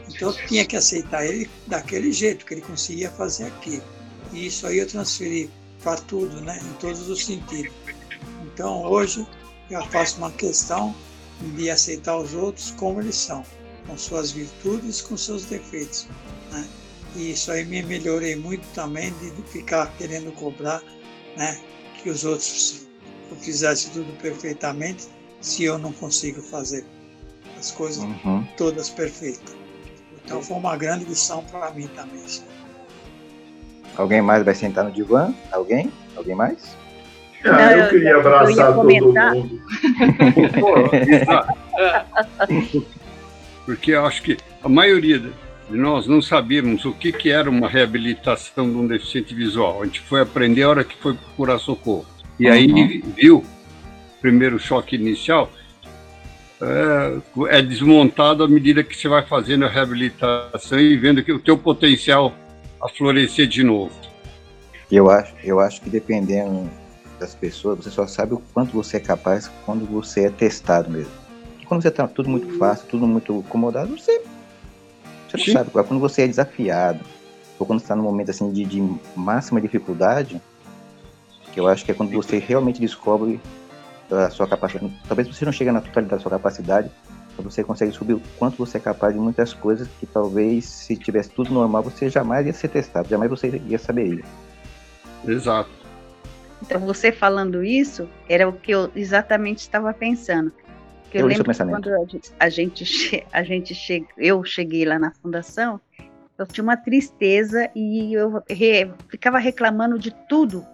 Então 0.10 0.30
eu 0.30 0.48
tinha 0.48 0.66
que 0.66 0.76
aceitar 0.76 1.26
ele 1.26 1.50
daquele 1.68 2.12
jeito, 2.12 2.46
que 2.46 2.54
ele 2.54 2.62
conseguia 2.62 3.10
fazer 3.12 3.46
aquilo. 3.46 3.84
E 4.34 4.48
isso 4.48 4.66
aí 4.68 4.80
eu 4.80 4.88
transferi 4.88 5.50
para 5.84 5.98
tudo, 5.98 6.42
né? 6.42 6.60
em 6.64 6.74
todos 6.80 7.10
os 7.10 7.26
sentidos. 7.26 7.74
Então 8.44 8.84
hoje 8.84 9.26
eu 9.70 9.86
faço 9.88 10.18
uma 10.18 10.32
questão 10.32 10.96
de 11.56 11.70
aceitar 11.70 12.18
os 12.18 12.34
outros 12.34 12.72
como 12.72 13.02
eles 13.02 13.16
são, 13.16 13.44
com 13.88 13.98
suas 13.98 14.32
virtudes, 14.32 15.02
com 15.02 15.18
seus 15.18 15.46
defeitos. 15.46 16.08
Né? 16.52 16.68
E 17.16 17.32
isso 17.32 17.52
aí 17.52 17.66
me 17.66 17.82
melhorei 17.84 18.36
muito 18.36 18.66
também 18.74 19.14
de 19.20 19.32
ficar 19.52 19.88
querendo 19.98 20.32
cobrar 20.34 20.82
né? 21.38 21.62
que 22.02 22.10
os 22.10 22.24
outros 22.24 22.86
fizessem 23.42 23.92
tudo 23.92 24.12
perfeitamente 24.22 25.08
se 25.46 25.64
eu 25.64 25.78
não 25.78 25.94
consigo 25.94 26.42
fazer 26.42 26.84
as 27.58 27.70
coisas 27.72 28.04
uhum. 28.04 28.44
todas 28.58 28.90
perfeitas. 28.90 29.56
Então 30.24 30.42
foi 30.42 30.58
uma 30.58 30.76
grande 30.76 31.06
lição 31.06 31.44
para 31.44 31.70
mim 31.72 31.88
também. 31.96 32.26
Alguém 33.96 34.22
mais 34.24 34.44
vai 34.44 34.56
sentar 34.56 34.84
no 34.84 34.92
divã? 34.92 35.32
Alguém? 35.52 35.92
Alguém 36.16 36.36
mais? 36.36 36.76
Ah, 37.46 37.74
eu, 37.74 37.78
eu, 37.78 37.90
queria 37.90 38.18
abraçar 38.18 38.70
eu 38.70 38.74
todo 38.74 38.90
mundo. 38.90 39.62
Porque 43.66 43.92
eu 43.92 44.04
acho 44.06 44.24
que 44.24 44.38
a 44.64 44.70
maioria 44.70 45.20
de 45.20 45.32
nós 45.78 46.08
não 46.08 46.24
sabíamos 46.24 46.86
o 46.86 46.92
que, 46.92 47.12
que 47.12 47.30
era 47.30 47.48
uma 47.50 47.70
reabilitação 47.70 48.68
de 48.70 48.78
um 48.78 48.88
deficiente 48.88 49.36
visual. 49.36 49.84
A 49.84 49.86
gente 49.86 50.02
foi 50.02 50.22
aprender 50.22 50.64
a 50.64 50.70
hora 50.70 50.84
que 50.84 50.98
foi 50.98 51.14
procurar 51.14 51.60
socorro. 51.60 52.08
E 52.40 52.48
aí 52.48 52.68
uhum. 52.68 53.02
viu, 53.16 53.46
primeiro 54.26 54.58
choque 54.58 54.96
inicial, 54.96 55.52
é, 56.60 57.58
é, 57.60 57.62
desmontado 57.62 58.44
à 58.44 58.48
medida 58.48 58.84
que 58.84 58.98
você 58.98 59.08
vai 59.08 59.24
fazendo 59.24 59.66
a 59.66 59.70
reabilitação 59.70 60.80
e 60.80 60.98
vendo 60.98 61.24
que 61.24 61.32
o 61.32 61.40
teu 61.40 61.56
potencial 61.56 62.34
a 62.82 62.90
florescer 62.90 63.46
de 63.46 63.64
novo. 63.64 63.94
Eu 64.92 65.12
acho, 65.12 65.32
eu 65.44 65.60
acho 65.60 65.80
que 65.80 65.92
dependendo 65.92 66.68
das 67.20 67.36
pessoas, 67.36 67.78
você 67.78 67.92
só 67.92 68.08
sabe 68.08 68.34
o 68.34 68.42
quanto 68.52 68.72
você 68.72 68.98
é 68.98 69.00
capaz 69.00 69.52
quando 69.64 69.86
você 69.86 70.26
é 70.26 70.30
testado 70.32 70.90
mesmo. 70.90 71.12
E 71.62 71.66
quando 71.66 71.84
você 71.84 71.90
está 71.90 72.08
tudo 72.08 72.28
muito 72.28 72.58
fácil, 72.58 72.88
tudo 72.88 73.06
muito 73.06 73.44
acomodado, 73.48 73.96
você, 73.96 74.24
você 75.30 75.38
não 75.38 75.54
sabe. 75.54 75.70
Quando 75.70 76.00
você 76.00 76.24
é 76.24 76.28
desafiado, 76.28 77.00
ou 77.60 77.66
quando 77.68 77.80
está 77.80 77.96
num 77.96 78.04
momento 78.04 78.32
assim 78.32 78.52
de, 78.52 78.66
de 78.66 78.98
máxima 79.16 79.62
dificuldade, 79.62 80.42
que 81.54 81.60
eu 81.60 81.68
acho 81.68 81.86
que 81.86 81.92
é 81.92 81.94
quando 81.94 82.12
você 82.12 82.40
realmente 82.40 82.82
descobre 82.82 83.40
a 84.12 84.30
sua 84.30 84.48
capacidade. 84.48 84.94
Talvez 85.08 85.28
você 85.28 85.46
não 85.46 85.52
chegue 85.52 85.72
na 85.72 85.82
totalidade 85.82 86.18
da 86.18 86.20
sua 86.20 86.32
capacidade, 86.32 86.92
mas 87.36 87.46
você 87.46 87.64
consegue 87.64 87.92
subir 87.92 88.14
o 88.14 88.22
quanto 88.38 88.58
você 88.58 88.78
é 88.78 88.80
capaz 88.80 89.14
de 89.14 89.20
muitas 89.20 89.54
coisas 89.54 89.88
que 90.00 90.06
talvez 90.06 90.66
se 90.66 90.96
tivesse 90.96 91.30
tudo 91.32 91.54
normal 91.54 91.84
você 91.84 92.10
jamais 92.10 92.46
ia 92.46 92.54
ser 92.54 92.70
testado, 92.70 93.10
jamais 93.10 93.30
você 93.30 93.62
ia 93.68 93.80
saber 93.80 94.20
isso. 94.20 94.30
Exato. 95.28 95.70
Então 96.62 96.80
você 96.82 97.12
falando 97.12 97.64
isso 97.64 98.08
era 98.30 98.48
o 98.48 98.54
que 98.54 98.72
eu 98.72 98.92
exatamente 98.96 99.60
estava 99.60 99.94
pensando. 99.94 100.52
Que 101.10 101.18
eu, 101.18 101.22
eu 101.22 101.28
lembro 101.28 101.52
que 101.52 101.64
quando 101.66 101.90
a 102.40 102.50
gente 102.50 103.26
a 103.32 103.44
gente 103.44 103.76
che, 103.76 104.06
eu 104.18 104.44
cheguei 104.44 104.86
lá 104.86 104.98
na 104.98 105.12
fundação, 105.12 105.80
eu 106.38 106.46
tinha 106.46 106.64
uma 106.64 106.78
tristeza 106.78 107.70
e 107.76 108.14
eu 108.14 108.44
re, 108.50 108.92
ficava 109.10 109.38
reclamando 109.38 109.98
de 109.98 110.12
tudo. 110.28 110.66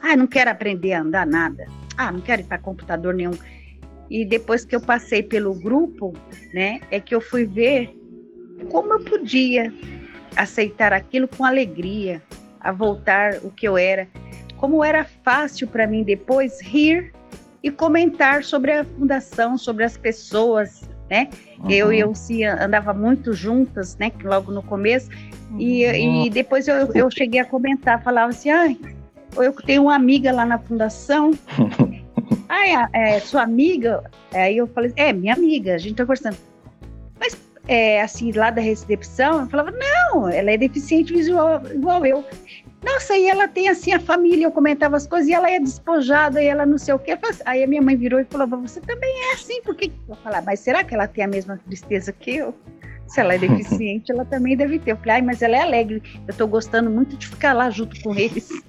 Ah, 0.00 0.16
não 0.16 0.26
quero 0.26 0.50
aprender 0.50 0.92
a 0.92 1.00
andar 1.00 1.26
nada 1.26 1.66
ah, 1.98 2.12
não 2.12 2.20
quero 2.20 2.42
ir 2.42 2.44
para 2.44 2.58
computador 2.58 3.12
nenhum. 3.12 3.36
E 4.08 4.24
depois 4.24 4.64
que 4.64 4.74
eu 4.74 4.80
passei 4.80 5.22
pelo 5.22 5.52
grupo, 5.54 6.14
né, 6.54 6.80
é 6.90 6.98
que 6.98 7.14
eu 7.14 7.20
fui 7.20 7.44
ver 7.44 7.94
como 8.70 8.94
eu 8.94 9.00
podia 9.00 9.72
aceitar 10.36 10.92
aquilo 10.92 11.28
com 11.28 11.44
alegria, 11.44 12.22
a 12.60 12.72
voltar 12.72 13.38
o 13.42 13.50
que 13.50 13.66
eu 13.66 13.76
era. 13.76 14.08
Como 14.56 14.82
era 14.82 15.04
fácil 15.24 15.68
para 15.68 15.86
mim 15.86 16.02
depois 16.02 16.60
rir 16.60 17.12
e 17.62 17.70
comentar 17.70 18.42
sobre 18.44 18.72
a 18.72 18.84
fundação, 18.84 19.58
sobre 19.58 19.84
as 19.84 19.96
pessoas, 19.96 20.88
né? 21.10 21.28
Uhum. 21.58 21.70
Eu 21.70 21.92
e 21.92 22.00
eu 22.00 22.14
se 22.14 22.44
andava 22.44 22.94
muito 22.94 23.32
juntas, 23.32 23.96
né? 23.96 24.12
Logo 24.22 24.52
no 24.52 24.62
começo. 24.62 25.10
Uhum. 25.50 25.60
E, 25.60 26.26
e 26.26 26.30
depois 26.30 26.66
eu, 26.68 26.92
eu 26.94 27.10
cheguei 27.10 27.40
a 27.40 27.44
comentar, 27.44 28.02
falava 28.02 28.30
assim, 28.30 28.50
ai, 28.50 28.76
eu 29.36 29.52
tenho 29.52 29.82
uma 29.82 29.94
amiga 29.94 30.32
lá 30.32 30.44
na 30.44 30.58
fundação. 30.58 31.32
ah, 32.48 32.88
é, 32.94 33.16
é, 33.16 33.20
sua 33.20 33.42
amiga? 33.42 34.02
Aí 34.32 34.56
eu 34.56 34.66
falei, 34.68 34.92
é, 34.96 35.12
minha 35.12 35.34
amiga, 35.34 35.74
a 35.74 35.78
gente 35.78 35.96
tá 35.96 36.04
conversando. 36.04 36.36
Mas, 37.20 37.36
é, 37.66 38.00
assim, 38.00 38.32
lá 38.32 38.50
da 38.50 38.62
recepção, 38.62 39.42
eu 39.42 39.46
falava, 39.48 39.70
não, 39.70 40.28
ela 40.28 40.50
é 40.50 40.56
deficiente 40.56 41.12
visual 41.12 41.62
igual 41.72 42.06
eu. 42.06 42.24
Nossa, 42.82 43.16
e 43.16 43.28
ela 43.28 43.48
tem 43.48 43.68
assim 43.68 43.92
a 43.92 43.98
família, 43.98 44.46
eu 44.46 44.52
comentava 44.52 44.96
as 44.96 45.06
coisas, 45.06 45.28
e 45.28 45.34
ela 45.34 45.50
é 45.50 45.58
despojada, 45.58 46.42
e 46.42 46.46
ela 46.46 46.64
não 46.64 46.78
sei 46.78 46.94
o. 46.94 47.00
Assim, 47.28 47.42
aí 47.44 47.64
a 47.64 47.66
minha 47.66 47.82
mãe 47.82 47.96
virou 47.96 48.20
e 48.20 48.24
falou, 48.24 48.46
você 48.46 48.80
também 48.80 49.12
é 49.30 49.34
assim, 49.34 49.60
por 49.62 49.74
que? 49.74 49.92
Eu 50.08 50.14
falei, 50.16 50.40
mas 50.42 50.60
será 50.60 50.84
que 50.84 50.94
ela 50.94 51.08
tem 51.08 51.24
a 51.24 51.28
mesma 51.28 51.58
tristeza 51.66 52.12
que 52.12 52.36
eu? 52.36 52.54
Se 53.08 53.20
ela 53.20 53.34
é 53.34 53.38
deficiente, 53.38 54.12
ela 54.12 54.24
também 54.24 54.56
deve 54.56 54.78
ter. 54.78 54.92
Eu 54.92 54.96
falei, 54.98 55.22
mas 55.22 55.40
ela 55.40 55.56
é 55.56 55.62
alegre. 55.62 56.02
Eu 56.28 56.34
tô 56.34 56.46
gostando 56.46 56.90
muito 56.90 57.16
de 57.16 57.26
ficar 57.26 57.54
lá 57.54 57.70
junto 57.70 57.98
com 58.02 58.14
eles. 58.14 58.50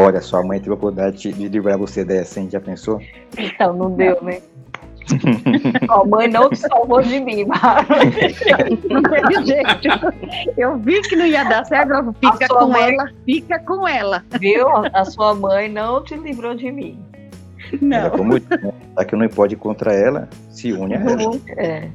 Olha, 0.00 0.20
sua 0.20 0.44
mãe 0.44 0.60
teve 0.60 0.70
a 0.70 0.74
oportunidade 0.74 1.32
de 1.32 1.48
livrar 1.48 1.76
você 1.76 2.04
dessa, 2.04 2.38
hein? 2.38 2.48
Já 2.48 2.60
pensou? 2.60 3.00
Então, 3.36 3.72
não 3.72 3.90
deu, 3.90 4.22
né? 4.22 4.40
Ó, 5.90 6.06
mãe 6.06 6.28
não 6.28 6.48
te 6.50 6.56
salvou 6.56 7.02
de 7.02 7.18
mim, 7.18 7.44
Não 8.88 9.02
teve 9.02 9.44
jeito. 9.44 9.88
Eu 10.56 10.76
vi 10.78 11.02
que 11.02 11.16
não 11.16 11.26
ia 11.26 11.42
dar 11.42 11.64
certo, 11.64 11.94
ela 11.94 12.14
fica 12.14 12.46
com 12.46 12.68
mãe... 12.68 12.94
ela, 12.94 13.10
fica 13.24 13.58
com 13.58 13.88
ela. 13.88 14.24
Viu? 14.38 14.68
A 14.92 15.04
sua 15.04 15.34
mãe 15.34 15.68
não 15.68 16.04
te 16.04 16.14
livrou 16.14 16.54
de 16.54 16.70
mim. 16.70 16.96
Não. 17.82 18.06
É 18.06 18.10
como, 18.10 18.34
né? 18.34 18.40
Já 18.96 19.04
que 19.04 19.16
não 19.16 19.28
pode 19.28 19.54
ir 19.54 19.58
contra 19.58 19.92
ela, 19.92 20.28
se 20.50 20.72
une 20.72 20.94
a 20.94 21.00
ela. 21.00 21.40
É. 21.56 21.88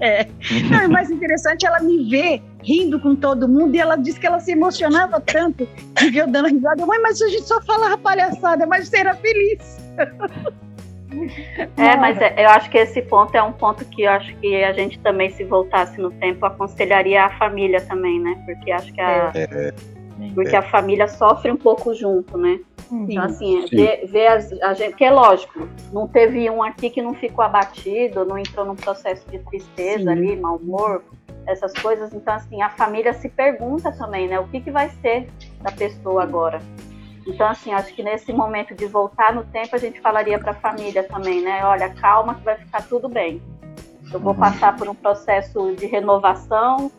É. 0.00 0.26
Não, 0.70 0.86
o 0.86 0.90
mais 0.90 1.10
interessante, 1.10 1.66
ela 1.66 1.80
me 1.80 2.08
vê 2.08 2.40
rindo 2.64 2.98
com 2.98 3.14
todo 3.14 3.48
mundo 3.48 3.74
e 3.74 3.78
ela 3.78 3.96
disse 3.96 4.18
que 4.18 4.26
ela 4.26 4.40
se 4.40 4.52
emocionava 4.52 5.20
tanto 5.20 5.68
de 5.98 6.10
ver 6.10 6.22
eu 6.22 6.26
dando 6.26 6.48
risada. 6.48 6.84
Mãe, 6.86 6.98
mas 7.00 7.20
a 7.20 7.28
gente 7.28 7.44
só 7.44 7.60
falava 7.62 7.98
palhaçada, 7.98 8.66
mas 8.66 8.88
você 8.88 8.98
era 8.98 9.14
feliz. 9.14 9.78
É, 11.76 11.96
mas 11.96 12.20
é, 12.20 12.44
eu 12.44 12.48
acho 12.50 12.68
que 12.70 12.78
esse 12.78 13.00
ponto 13.02 13.34
é 13.36 13.42
um 13.42 13.52
ponto 13.52 13.84
que 13.84 14.02
eu 14.02 14.10
acho 14.10 14.34
que 14.36 14.64
a 14.64 14.72
gente 14.72 14.98
também, 14.98 15.30
se 15.30 15.44
voltasse 15.44 16.00
no 16.00 16.10
tempo, 16.10 16.44
aconselharia 16.44 17.26
a 17.26 17.38
família 17.38 17.80
também, 17.80 18.18
né? 18.18 18.42
Porque 18.44 18.72
acho 18.72 18.92
que 18.92 19.00
a, 19.00 19.30
é. 19.34 19.72
porque 20.34 20.56
a 20.56 20.62
família 20.62 21.06
sofre 21.06 21.52
um 21.52 21.56
pouco 21.56 21.94
junto, 21.94 22.36
né? 22.36 22.58
Sim. 22.88 23.06
Então, 23.08 23.24
assim, 23.24 23.66
ver, 23.66 24.06
ver 24.06 24.26
as, 24.26 24.52
a 24.60 24.74
gente, 24.74 24.96
que 24.96 25.04
é 25.04 25.10
lógico, 25.10 25.68
não 25.92 26.06
teve 26.08 26.50
um 26.50 26.62
aqui 26.62 26.90
que 26.90 27.00
não 27.00 27.14
ficou 27.14 27.44
abatido, 27.44 28.24
não 28.24 28.36
entrou 28.36 28.66
num 28.66 28.76
processo 28.76 29.28
de 29.30 29.38
tristeza 29.38 30.04
Sim. 30.04 30.08
ali, 30.10 30.36
mau 30.36 30.56
humor, 30.56 31.02
essas 31.46 31.72
coisas. 31.72 32.12
Então, 32.12 32.34
assim, 32.34 32.62
a 32.62 32.70
família 32.70 33.12
se 33.14 33.28
pergunta 33.28 33.92
também, 33.92 34.28
né? 34.28 34.38
O 34.38 34.48
que, 34.48 34.60
que 34.60 34.70
vai 34.70 34.88
ser 35.02 35.28
da 35.60 35.70
pessoa 35.70 36.22
agora? 36.22 36.60
Então, 37.26 37.48
assim, 37.48 37.72
acho 37.72 37.94
que 37.94 38.02
nesse 38.02 38.32
momento 38.32 38.74
de 38.74 38.86
voltar 38.86 39.34
no 39.34 39.44
tempo, 39.44 39.74
a 39.74 39.78
gente 39.78 40.00
falaria 40.00 40.38
para 40.38 40.50
a 40.50 40.54
família 40.54 41.02
também, 41.04 41.40
né? 41.42 41.64
Olha, 41.64 41.88
calma 41.94 42.34
que 42.34 42.44
vai 42.44 42.56
ficar 42.56 42.82
tudo 42.82 43.08
bem. 43.08 43.42
Eu 44.12 44.20
vou 44.20 44.34
uhum. 44.34 44.40
passar 44.40 44.76
por 44.76 44.88
um 44.88 44.94
processo 44.94 45.74
de 45.74 45.86
renovação, 45.86 46.90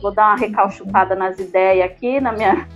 vou 0.00 0.12
dar 0.12 0.28
uma 0.28 0.36
recalchupada 0.36 1.14
nas 1.14 1.38
ideias 1.38 1.90
aqui, 1.90 2.20
na 2.20 2.32
minha, 2.32 2.66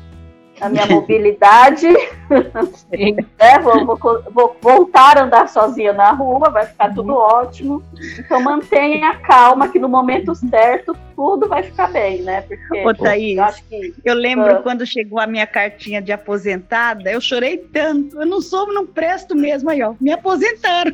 na 0.60 0.68
minha 0.68 0.86
mobilidade. 0.86 1.86
é, 3.38 3.58
vou, 3.58 3.84
vou, 3.86 4.22
vou, 4.30 4.56
voltar 4.60 5.18
a 5.18 5.24
andar 5.24 5.48
sozinha 5.48 5.92
na 5.92 6.12
rua, 6.12 6.50
vai 6.50 6.66
ficar 6.66 6.94
tudo 6.94 7.12
uhum. 7.12 7.18
ótimo. 7.18 7.82
Então 8.18 8.40
mantenha 8.40 9.10
a 9.10 9.16
calma 9.16 9.68
que 9.68 9.78
no 9.78 9.88
momento 9.88 10.34
certo 10.34 10.96
tudo 11.18 11.48
vai 11.48 11.64
ficar 11.64 11.90
bem, 11.90 12.22
né? 12.22 12.42
Porque 12.42 12.86
Ô, 12.86 12.94
Thaís, 12.94 13.36
eu, 13.36 13.42
acho 13.42 13.64
que, 13.64 13.94
eu 14.04 14.14
lembro 14.14 14.54
uh, 14.54 14.62
quando 14.62 14.86
chegou 14.86 15.18
a 15.18 15.26
minha 15.26 15.48
cartinha 15.48 16.00
de 16.00 16.12
aposentada, 16.12 17.10
eu 17.10 17.20
chorei 17.20 17.58
tanto. 17.58 18.20
Eu 18.20 18.26
não 18.26 18.40
sou, 18.40 18.72
não 18.72 18.86
presto 18.86 19.34
mesmo 19.34 19.68
aí, 19.68 19.82
ó. 19.82 19.94
Me 20.00 20.12
aposentaram. 20.12 20.92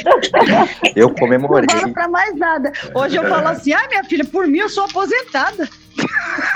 eu 0.96 1.10
comemorei. 1.14 1.66
Não 1.82 1.92
para 1.92 2.08
mais 2.08 2.34
nada. 2.34 2.72
Hoje 2.94 3.16
eu 3.16 3.28
falo 3.28 3.48
assim: 3.48 3.74
ai, 3.74 3.86
minha 3.88 4.04
filha, 4.04 4.24
por 4.24 4.46
mim 4.46 4.58
eu 4.58 4.70
sou 4.70 4.84
aposentada. 4.84 5.68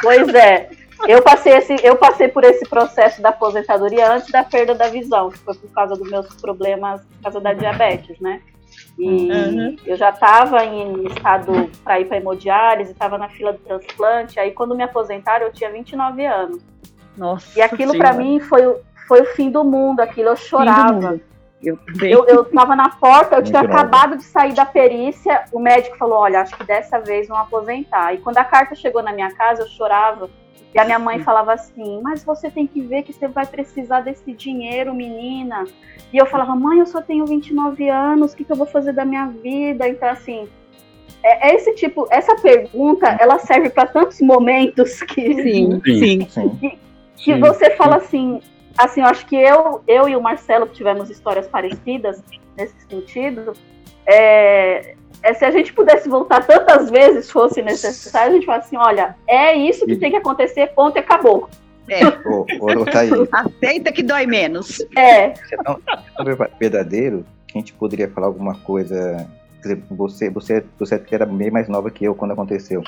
Pois 0.03 0.29
é. 0.35 0.71
Eu 1.07 1.23
passei, 1.23 1.54
esse, 1.54 1.76
eu 1.83 1.97
passei 1.97 2.28
por 2.28 2.45
esse 2.45 2.69
processo 2.69 3.23
da 3.23 3.30
aposentadoria 3.30 4.12
antes 4.12 4.30
da 4.30 4.45
perda 4.45 4.75
da 4.75 4.88
visão, 4.88 5.30
que 5.30 5.38
foi 5.38 5.54
por 5.54 5.71
causa 5.71 5.95
dos 5.95 6.11
meus 6.11 6.35
problemas, 6.37 7.02
por 7.02 7.23
causa 7.23 7.40
da 7.40 7.52
diabetes, 7.52 8.19
né? 8.21 8.40
E 8.99 9.30
uhum. 9.30 9.76
eu 9.87 9.97
já 9.97 10.11
estava 10.11 10.64
em 10.64 11.07
estado 11.07 11.71
para 11.83 12.00
ir 12.00 12.07
para 12.07 12.19
hemodiálise, 12.19 12.92
estava 12.92 13.16
na 13.16 13.28
fila 13.28 13.52
do 13.52 13.59
transplante. 13.59 14.38
Aí, 14.38 14.52
quando 14.52 14.75
me 14.75 14.83
aposentaram, 14.83 15.47
eu 15.47 15.52
tinha 15.52 15.71
29 15.71 16.25
anos. 16.25 16.62
Nossa. 17.16 17.59
E 17.59 17.62
aquilo 17.62 17.97
para 17.97 18.12
mim 18.12 18.38
foi, 18.40 18.62
foi 19.09 19.23
o 19.23 19.26
fim 19.26 19.50
do 19.50 19.64
mundo. 19.64 20.00
Aquilo 20.00 20.28
eu 20.28 20.37
chorava. 20.37 21.21
Eu, 21.62 21.79
eu, 22.00 22.25
eu 22.26 22.45
tava 22.47 22.75
na 22.75 22.88
porta, 22.88 23.37
eu 23.37 23.43
tinha 23.43 23.61
acabado 23.61 24.17
de 24.17 24.25
sair 24.25 24.55
da 24.55 24.64
perícia. 24.64 25.45
O 25.52 25.61
médico 25.61 25.99
falou: 25.99 26.19
Olha, 26.21 26.40
acho 26.40 26.57
que 26.57 26.64
dessa 26.64 26.99
vez 26.99 27.29
vão 27.29 27.37
aposentar. 27.37 28.14
E 28.14 28.19
quando 28.19 28.38
a 28.38 28.45
carta 28.45 28.75
chegou 28.75 29.02
na 29.02 29.12
minha 29.12 29.31
casa, 29.35 29.62
eu 29.62 29.69
chorava 29.69 30.31
e 30.75 30.79
a 30.79 30.85
minha 30.85 30.99
mãe 30.99 31.19
falava 31.19 31.52
assim: 31.52 32.00
Mas 32.02 32.25
você 32.25 32.50
tem 32.50 32.67
que 32.67 32.81
ver 32.81 33.02
que 33.02 33.13
você 33.13 33.28
vai 33.28 33.45
precisar 33.45 34.00
desse 34.00 34.32
dinheiro, 34.32 34.95
menina. 34.95 35.65
E 36.13 36.17
eu 36.17 36.26
falava: 36.26 36.54
Mãe, 36.54 36.78
eu 36.78 36.87
só 36.87 37.02
tenho 37.02 37.26
29 37.26 37.89
anos, 37.89 38.32
o 38.32 38.37
que, 38.37 38.45
que 38.45 38.52
eu 38.52 38.56
vou 38.56 38.67
fazer 38.67 38.93
da 38.93 39.04
minha 39.04 39.26
vida? 39.26 39.89
Então, 39.89 40.08
assim, 40.08 40.49
é, 41.23 41.50
é 41.50 41.54
esse 41.54 41.75
tipo, 41.75 42.06
essa 42.11 42.37
pergunta, 42.37 43.17
ela 43.21 43.39
serve 43.39 43.69
para 43.69 43.87
tantos 43.87 44.21
momentos 44.21 45.02
que. 45.02 45.43
Sim, 45.43 45.80
sim. 45.84 46.26
sim. 46.30 46.49
Que, 46.61 46.78
que 47.17 47.34
sim, 47.34 47.41
você 47.41 47.71
fala 47.71 47.97
assim. 47.97 48.41
Assim, 48.78 49.00
eu 49.00 49.06
acho 49.06 49.26
que 49.26 49.37
eu, 49.37 49.83
eu 49.87 50.09
e 50.09 50.17
o 50.17 50.23
Marcelo 50.23 50.67
tivemos 50.67 51.11
histórias 51.11 51.47
parecidas 51.47 52.23
nesse 52.56 52.75
sentido. 52.89 53.52
É, 54.06 54.95
é, 55.23 55.35
se 55.35 55.45
a 55.45 55.50
gente 55.50 55.73
pudesse 55.73 56.09
voltar 56.09 56.47
tantas 56.47 56.91
vezes 56.91 57.30
fosse 57.30 57.63
necessário, 57.63 58.33
a 58.33 58.35
gente 58.35 58.47
fala 58.47 58.59
assim, 58.59 58.76
olha, 58.76 59.17
é 59.26 59.54
isso 59.54 59.85
que 59.87 59.97
tem 59.97 60.11
que 60.11 60.17
acontecer, 60.17 60.69
ponto 60.69 60.97
e 60.97 61.00
acabou. 61.00 61.49
É. 61.89 62.06
Ô, 62.28 62.47
ô, 62.61 62.85
Aceita 63.33 63.93
que 63.93 64.02
dói 64.02 64.25
menos. 64.25 64.80
É. 64.97 65.35
verdadeiro, 66.59 67.25
a 67.52 67.59
gente 67.59 67.73
poderia 67.73 68.09
falar 68.09 68.28
alguma 68.28 68.54
coisa. 68.54 69.28
Você, 69.91 70.30
você, 70.30 70.65
você 70.78 71.02
era 71.11 71.26
bem 71.26 71.50
mais 71.50 71.69
nova 71.69 71.91
que 71.91 72.04
eu 72.04 72.15
quando 72.15 72.30
aconteceu. 72.30 72.83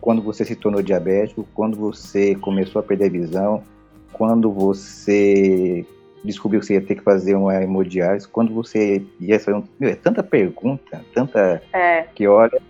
Quando 0.00 0.22
você 0.22 0.44
se 0.44 0.54
tornou 0.54 0.80
diabético, 0.80 1.46
quando 1.52 1.76
você 1.76 2.34
começou 2.36 2.80
a 2.80 2.82
perder 2.82 3.10
visão, 3.10 3.62
quando 4.12 4.52
você 4.52 5.84
descobriu 6.24 6.60
que 6.60 6.66
você 6.66 6.74
ia 6.74 6.80
ter 6.80 6.96
que 6.96 7.02
fazer 7.02 7.34
uma 7.34 7.62
hemodiálise, 7.62 8.26
quando 8.26 8.52
você 8.52 9.04
ia 9.20 9.38
fazer 9.38 9.56
um... 9.56 9.64
Meu, 9.78 9.90
é 9.90 9.94
tanta 9.94 10.22
pergunta, 10.22 11.00
tanta... 11.14 11.62
É. 11.72 12.02
Que 12.14 12.26
olha... 12.26 12.60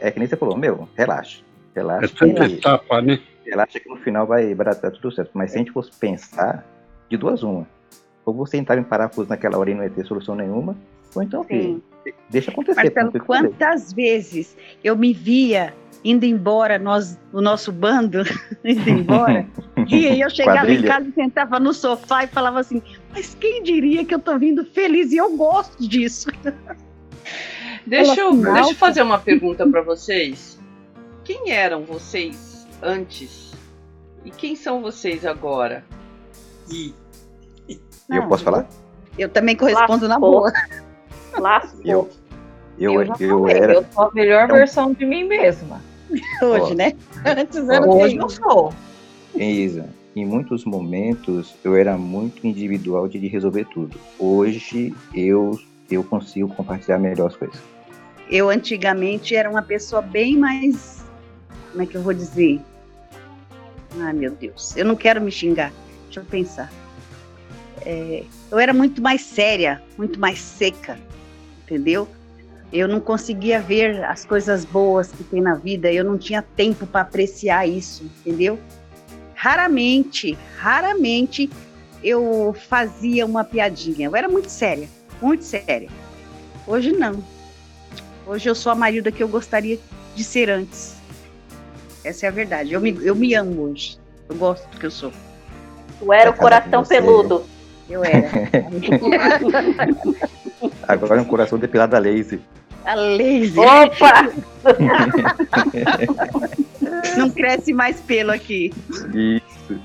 É 0.00 0.10
que 0.10 0.18
nem 0.18 0.28
você 0.28 0.36
falou, 0.36 0.56
meu, 0.56 0.88
relaxa. 0.96 1.42
Relaxa. 1.74 2.04
É 2.04 2.08
tanta 2.08 2.48
que, 2.48 2.54
etapa, 2.54 3.00
né? 3.00 3.18
Relaxa 3.44 3.80
que 3.80 3.88
no 3.88 3.96
final 3.96 4.26
vai, 4.26 4.54
vai 4.54 4.66
dar 4.66 4.74
tudo 4.90 5.10
certo. 5.10 5.30
Mas 5.34 5.50
se 5.50 5.56
a 5.56 5.58
gente 5.58 5.72
fosse 5.72 5.90
pensar, 5.98 6.64
de 7.08 7.16
duas 7.16 7.42
uma. 7.42 7.66
Ou 8.24 8.32
você 8.32 8.56
entrar 8.56 8.78
em 8.78 8.84
parafuso 8.84 9.28
naquela 9.28 9.58
hora 9.58 9.70
e 9.70 9.74
não 9.74 9.82
ia 9.82 9.90
ter 9.90 10.04
solução 10.04 10.34
nenhuma, 10.34 10.76
ou 11.14 11.22
então, 11.22 11.42
Sim. 11.44 11.82
deixa 12.30 12.50
acontecer. 12.50 12.92
Marcelo, 12.94 13.24
quantas 13.24 13.92
vezes 13.92 14.56
eu 14.84 14.96
me 14.96 15.12
via 15.12 15.74
indo 16.04 16.24
embora, 16.24 16.78
nós, 16.78 17.18
o 17.32 17.40
nosso 17.40 17.70
bando 17.70 18.22
indo 18.64 18.90
embora. 18.90 19.46
e 19.88 20.08
aí 20.08 20.20
eu 20.20 20.30
chegava 20.30 20.58
Quadrilha. 20.60 20.80
em 20.80 20.88
casa 20.88 21.08
e 21.08 21.12
sentava 21.12 21.60
no 21.60 21.72
sofá 21.72 22.24
e 22.24 22.26
falava 22.26 22.60
assim: 22.60 22.82
Mas 23.10 23.34
quem 23.34 23.62
diria 23.62 24.04
que 24.04 24.14
eu 24.14 24.18
tô 24.18 24.38
vindo 24.38 24.64
feliz? 24.64 25.12
E 25.12 25.16
eu 25.16 25.36
gosto 25.36 25.86
disso. 25.86 26.30
Deixa 27.84 28.20
eu, 28.20 28.32
deixa 28.36 28.70
eu 28.70 28.74
fazer 28.76 29.02
uma 29.02 29.18
pergunta 29.18 29.66
para 29.66 29.82
vocês. 29.82 30.56
Quem 31.24 31.50
eram 31.50 31.82
vocês 31.82 32.64
antes? 32.80 33.52
E 34.24 34.30
quem 34.30 34.54
são 34.54 34.80
vocês 34.80 35.26
agora? 35.26 35.84
E, 36.70 36.94
eu 38.08 38.28
posso 38.28 38.44
falar? 38.44 38.68
Eu 39.18 39.28
também 39.28 39.56
correspondo 39.56 40.06
Lascou. 40.06 40.08
na 40.08 40.18
boa. 40.18 40.52
Lascou. 41.36 41.80
Eu, 41.84 42.10
eu, 42.78 43.02
eu, 43.02 43.16
eu, 43.18 43.48
era. 43.48 43.74
Eu 43.74 43.86
sou 43.92 44.04
a 44.04 44.10
melhor 44.12 44.44
então, 44.44 44.56
versão 44.56 44.92
de 44.92 45.04
mim 45.04 45.24
mesma. 45.24 45.80
Hoje, 46.42 46.74
né? 46.74 46.92
Antes 47.24 47.68
era 47.68 47.88
Hoje 47.88 48.16
não 48.16 48.28
sou. 48.28 48.72
Isa, 49.34 49.88
em 50.14 50.26
muitos 50.26 50.64
momentos 50.64 51.54
eu 51.64 51.74
era 51.74 51.96
muito 51.96 52.46
individual 52.46 53.08
de 53.08 53.26
resolver 53.26 53.66
tudo. 53.66 53.98
Hoje 54.18 54.94
eu 55.14 55.58
eu 55.90 56.02
consigo 56.02 56.48
compartilhar 56.54 56.98
melhor 56.98 57.26
as 57.26 57.36
coisas. 57.36 57.60
Eu 58.30 58.48
antigamente 58.48 59.34
era 59.34 59.50
uma 59.50 59.62
pessoa 59.62 60.00
bem 60.00 60.38
mais, 60.38 61.04
como 61.70 61.82
é 61.82 61.86
que 61.86 61.94
eu 61.94 62.02
vou 62.02 62.14
dizer? 62.14 62.60
Ai 63.98 64.12
meu 64.12 64.30
Deus, 64.30 64.74
eu 64.76 64.84
não 64.84 64.96
quero 64.96 65.20
me 65.20 65.30
xingar. 65.30 65.72
Deixa 66.04 66.20
eu 66.20 66.24
pensar. 66.24 66.72
É, 67.84 68.24
eu 68.50 68.58
era 68.58 68.72
muito 68.72 69.02
mais 69.02 69.22
séria, 69.22 69.82
muito 69.98 70.18
mais 70.18 70.38
seca, 70.38 70.98
entendeu? 71.64 72.08
Eu 72.72 72.88
não 72.88 73.00
conseguia 73.00 73.60
ver 73.60 74.02
as 74.04 74.24
coisas 74.24 74.64
boas 74.64 75.12
que 75.12 75.22
tem 75.22 75.42
na 75.42 75.54
vida, 75.54 75.92
eu 75.92 76.04
não 76.04 76.16
tinha 76.16 76.40
tempo 76.40 76.86
para 76.86 77.02
apreciar 77.02 77.68
isso, 77.68 78.10
entendeu? 78.24 78.58
Raramente, 79.34 80.38
raramente 80.56 81.50
eu 82.02 82.56
fazia 82.68 83.26
uma 83.26 83.44
piadinha. 83.44 84.06
Eu 84.06 84.16
era 84.16 84.28
muito 84.28 84.48
séria, 84.48 84.88
muito 85.20 85.44
séria. 85.44 85.88
Hoje 86.66 86.92
não. 86.92 87.22
Hoje 88.26 88.48
eu 88.48 88.54
sou 88.54 88.72
a 88.72 88.74
Marilda 88.74 89.12
que 89.12 89.22
eu 89.22 89.28
gostaria 89.28 89.78
de 90.14 90.24
ser 90.24 90.48
antes. 90.48 90.96
Essa 92.04 92.26
é 92.26 92.28
a 92.28 92.32
verdade. 92.32 92.72
Eu 92.72 92.80
me, 92.80 92.96
eu 93.02 93.14
me 93.14 93.34
amo 93.34 93.62
hoje. 93.62 93.98
Eu 94.28 94.36
gosto 94.36 94.68
do 94.70 94.78
que 94.78 94.86
eu 94.86 94.90
sou. 94.90 95.12
Tu 95.98 96.12
era 96.12 96.30
o 96.30 96.34
coração 96.34 96.84
peludo. 96.84 97.44
Eu 97.90 98.04
era. 98.04 98.30
Agora 100.86 101.20
é 101.20 101.22
um 101.22 101.26
coração 101.26 101.58
depilado 101.58 101.94
a 101.94 101.98
laser. 101.98 102.40
A 102.84 102.94
laser. 102.94 103.62
Opa! 103.62 104.32
Não 107.16 107.30
cresce 107.30 107.72
mais 107.72 108.00
pelo 108.00 108.30
aqui. 108.30 108.72
Isso. 109.14 109.80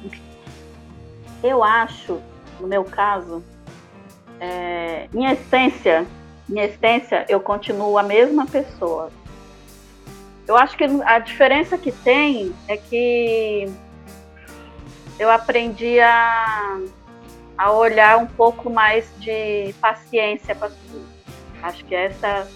Eu 1.43 1.63
acho, 1.63 2.19
no 2.59 2.67
meu 2.67 2.83
caso, 2.83 3.43
é, 4.39 5.07
minha 5.13 5.33
essência 5.33 6.05
minha 6.47 6.65
essência, 6.65 7.25
eu 7.27 7.39
continuo 7.39 7.97
a 7.97 8.03
mesma 8.03 8.45
pessoa. 8.45 9.11
Eu 10.47 10.55
acho 10.55 10.77
que 10.77 10.85
a 11.05 11.19
diferença 11.19 11.77
que 11.77 11.91
tem 11.91 12.53
é 12.69 12.77
que 12.77 13.69
eu 15.19 15.29
aprendi 15.29 15.99
a, 15.99 16.79
a 17.57 17.71
olhar 17.73 18.17
um 18.17 18.27
pouco 18.27 18.69
mais 18.69 19.11
de 19.19 19.73
paciência 19.81 20.55
para 20.55 20.67
as 20.67 20.73
coisas. 20.73 21.07
Acho 21.61 21.85
que 21.85 21.93
essa 21.93 22.47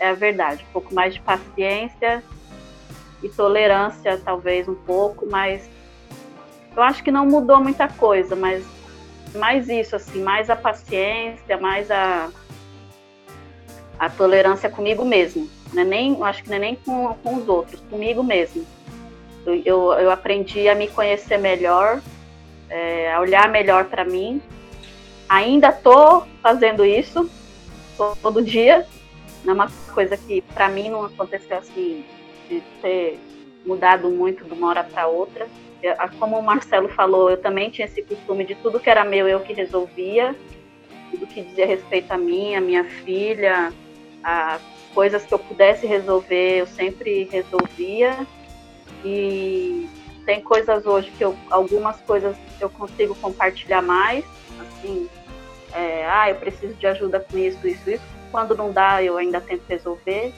é 0.00 0.08
a 0.08 0.14
verdade. 0.14 0.64
Um 0.68 0.72
pouco 0.72 0.92
mais 0.92 1.14
de 1.14 1.20
paciência 1.20 2.24
e 3.22 3.28
tolerância, 3.28 4.18
talvez 4.24 4.66
um 4.66 4.74
pouco, 4.74 5.26
mas 5.26 5.68
eu 6.74 6.82
acho 6.82 7.04
que 7.04 7.12
não 7.12 7.26
mudou 7.26 7.60
muita 7.60 7.86
coisa, 7.86 8.34
mas 8.34 8.64
mais 9.34 9.68
isso, 9.68 9.94
assim, 9.94 10.22
mais 10.22 10.48
a 10.48 10.56
paciência, 10.56 11.56
mais 11.58 11.90
a, 11.90 12.30
a 13.98 14.08
tolerância 14.08 14.70
comigo 14.70 15.04
mesmo. 15.04 15.48
Não 15.72 15.82
é 15.82 15.84
nem, 15.84 16.22
acho 16.22 16.42
que 16.42 16.48
não 16.48 16.56
é 16.56 16.60
nem 16.60 16.74
com, 16.76 17.14
com 17.22 17.36
os 17.36 17.48
outros, 17.48 17.80
comigo 17.90 18.22
mesmo. 18.22 18.66
Eu, 19.46 19.92
eu 19.92 20.10
aprendi 20.10 20.68
a 20.68 20.74
me 20.74 20.88
conhecer 20.88 21.38
melhor, 21.38 22.00
é, 22.68 23.12
a 23.12 23.20
olhar 23.20 23.48
melhor 23.48 23.84
para 23.84 24.04
mim. 24.04 24.40
Ainda 25.28 25.68
estou 25.68 26.26
fazendo 26.42 26.84
isso 26.84 27.30
todo 28.22 28.42
dia. 28.42 28.86
É 29.46 29.52
uma 29.52 29.70
coisa 29.94 30.16
que 30.16 30.42
para 30.42 30.68
mim 30.68 30.90
não 30.90 31.04
aconteceu 31.04 31.58
assim 31.58 32.04
de 32.48 32.62
ter 32.82 33.18
mudado 33.64 34.08
muito 34.10 34.44
de 34.44 34.52
uma 34.52 34.68
hora 34.68 34.84
para 34.84 35.06
outra. 35.06 35.48
Como 36.18 36.38
o 36.38 36.42
Marcelo 36.42 36.88
falou, 36.90 37.30
eu 37.30 37.36
também 37.36 37.70
tinha 37.70 37.86
esse 37.86 38.02
costume 38.02 38.44
de 38.44 38.54
tudo 38.56 38.80
que 38.80 38.90
era 38.90 39.04
meu 39.04 39.26
eu 39.26 39.40
que 39.40 39.52
resolvia, 39.52 40.36
tudo 41.10 41.26
que 41.26 41.42
dizia 41.42 41.66
respeito 41.66 42.10
a 42.12 42.18
mim, 42.18 42.54
a 42.54 42.60
minha 42.60 42.84
filha, 42.84 43.72
a 44.22 44.58
coisas 44.94 45.24
que 45.24 45.32
eu 45.32 45.38
pudesse 45.38 45.86
resolver, 45.86 46.58
eu 46.58 46.66
sempre 46.66 47.24
resolvia. 47.30 48.26
E 49.04 49.88
tem 50.26 50.40
coisas 50.40 50.84
hoje 50.84 51.10
que 51.16 51.24
eu, 51.24 51.34
algumas 51.50 51.98
coisas 52.02 52.36
eu 52.60 52.68
consigo 52.68 53.14
compartilhar 53.14 53.80
mais, 53.80 54.24
assim, 54.60 55.08
é, 55.72 56.06
ah, 56.06 56.28
eu 56.28 56.36
preciso 56.36 56.74
de 56.74 56.86
ajuda 56.86 57.20
com 57.20 57.38
isso, 57.38 57.66
isso, 57.66 57.90
isso. 57.90 58.19
Quando 58.30 58.56
não 58.56 58.72
dá, 58.72 59.02
eu 59.02 59.16
ainda 59.16 59.40
tento 59.40 59.62
resolver. 59.68 60.32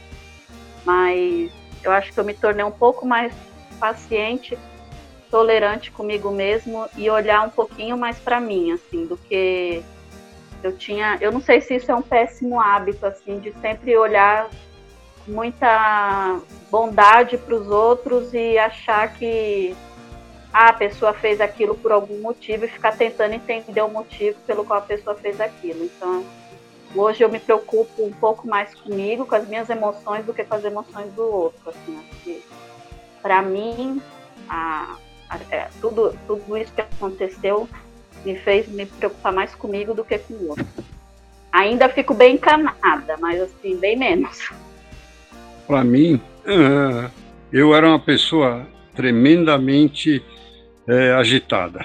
Mas 0.84 1.50
eu 1.82 1.92
acho 1.92 2.12
que 2.12 2.18
eu 2.18 2.24
me 2.24 2.34
tornei 2.34 2.64
um 2.64 2.70
pouco 2.70 3.06
mais 3.06 3.32
paciente, 3.78 4.58
tolerante 5.30 5.90
comigo 5.90 6.30
mesmo 6.30 6.88
e 6.96 7.08
olhar 7.10 7.42
um 7.42 7.50
pouquinho 7.50 7.96
mais 7.96 8.18
para 8.18 8.40
mim, 8.40 8.72
assim, 8.72 9.06
do 9.06 9.16
que 9.16 9.82
eu 10.62 10.76
tinha. 10.76 11.18
Eu 11.20 11.32
não 11.32 11.40
sei 11.40 11.60
se 11.60 11.74
isso 11.74 11.90
é 11.90 11.94
um 11.94 12.02
péssimo 12.02 12.60
hábito, 12.60 13.04
assim, 13.06 13.38
de 13.38 13.52
sempre 13.60 13.96
olhar 13.96 14.48
muita 15.26 16.40
bondade 16.70 17.36
para 17.38 17.54
os 17.54 17.68
outros 17.68 18.34
e 18.34 18.58
achar 18.58 19.12
que 19.14 19.74
ah, 20.52 20.68
a 20.68 20.72
pessoa 20.72 21.14
fez 21.14 21.40
aquilo 21.40 21.74
por 21.74 21.92
algum 21.92 22.20
motivo 22.20 22.64
e 22.64 22.68
ficar 22.68 22.96
tentando 22.96 23.32
entender 23.32 23.80
o 23.80 23.88
motivo 23.88 24.38
pelo 24.46 24.64
qual 24.64 24.80
a 24.80 24.82
pessoa 24.82 25.16
fez 25.16 25.40
aquilo. 25.40 25.84
Então, 25.84 26.24
hoje 26.94 27.22
eu 27.22 27.28
me 27.28 27.38
preocupo 27.38 28.04
um 28.04 28.12
pouco 28.12 28.46
mais 28.46 28.74
comigo, 28.74 29.26
com 29.26 29.34
as 29.34 29.48
minhas 29.48 29.68
emoções, 29.70 30.24
do 30.24 30.34
que 30.34 30.44
com 30.44 30.54
as 30.54 30.64
emoções 30.64 31.12
do 31.14 31.22
outro. 31.22 31.70
Assim, 31.70 31.92
né? 32.26 32.40
para 33.22 33.40
mim, 33.40 34.02
a, 34.48 34.96
a, 35.30 35.38
é, 35.50 35.68
tudo, 35.80 36.16
tudo 36.26 36.56
isso 36.56 36.72
que 36.72 36.80
aconteceu 36.80 37.68
me 38.24 38.36
fez 38.36 38.68
me 38.68 38.86
preocupar 38.86 39.32
mais 39.32 39.54
comigo 39.54 39.94
do 39.94 40.04
que 40.04 40.18
com 40.18 40.34
o 40.34 40.48
outro. 40.50 40.66
Ainda 41.52 41.88
fico 41.88 42.14
bem 42.14 42.34
encanada, 42.34 43.16
mas 43.20 43.40
assim, 43.40 43.76
bem 43.76 43.96
menos. 43.96 44.50
Para 45.66 45.84
mim, 45.84 46.20
uh, 46.46 47.10
eu 47.52 47.74
era 47.74 47.86
uma 47.86 47.98
pessoa 47.98 48.66
tremendamente 48.94 50.22
uh, 50.88 51.18
agitada. 51.18 51.84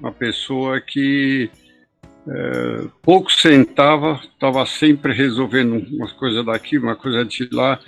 Uma 0.00 0.12
pessoa 0.12 0.80
que 0.80 1.50
é, 2.30 2.84
pouco 3.02 3.32
sentava, 3.32 4.20
estava 4.22 4.64
sempre 4.66 5.14
resolvendo 5.14 5.82
umas 5.90 6.12
coisas 6.12 6.44
daqui, 6.44 6.76
uma 6.76 6.94
coisa 6.94 7.24
de 7.24 7.48
lá, 7.50 7.78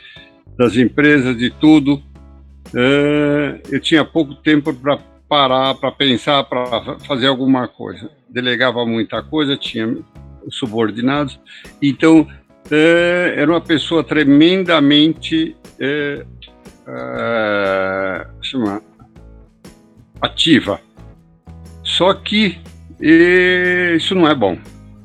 das 0.56 0.76
empresas, 0.76 1.36
de 1.36 1.50
tudo. 1.50 2.02
É, 2.74 3.60
eu 3.70 3.80
tinha 3.80 4.04
pouco 4.04 4.34
tempo 4.34 4.72
para 4.72 4.98
parar, 5.28 5.74
para 5.74 5.92
pensar, 5.92 6.44
para 6.44 6.98
fazer 7.00 7.26
alguma 7.26 7.68
coisa. 7.68 8.10
Delegava 8.28 8.84
muita 8.86 9.22
coisa, 9.22 9.56
tinha 9.56 9.96
subordinados. 10.48 11.38
Então, 11.82 12.26
é, 12.70 13.34
era 13.36 13.50
uma 13.50 13.60
pessoa 13.60 14.02
tremendamente 14.02 15.54
é, 15.78 16.24
é, 16.88 18.26
chama, 18.40 18.82
ativa. 20.20 20.80
Só 21.82 22.14
que 22.14 22.58
e 23.00 23.94
isso 23.96 24.14
não 24.14 24.28
é 24.28 24.34
bom. 24.34 24.58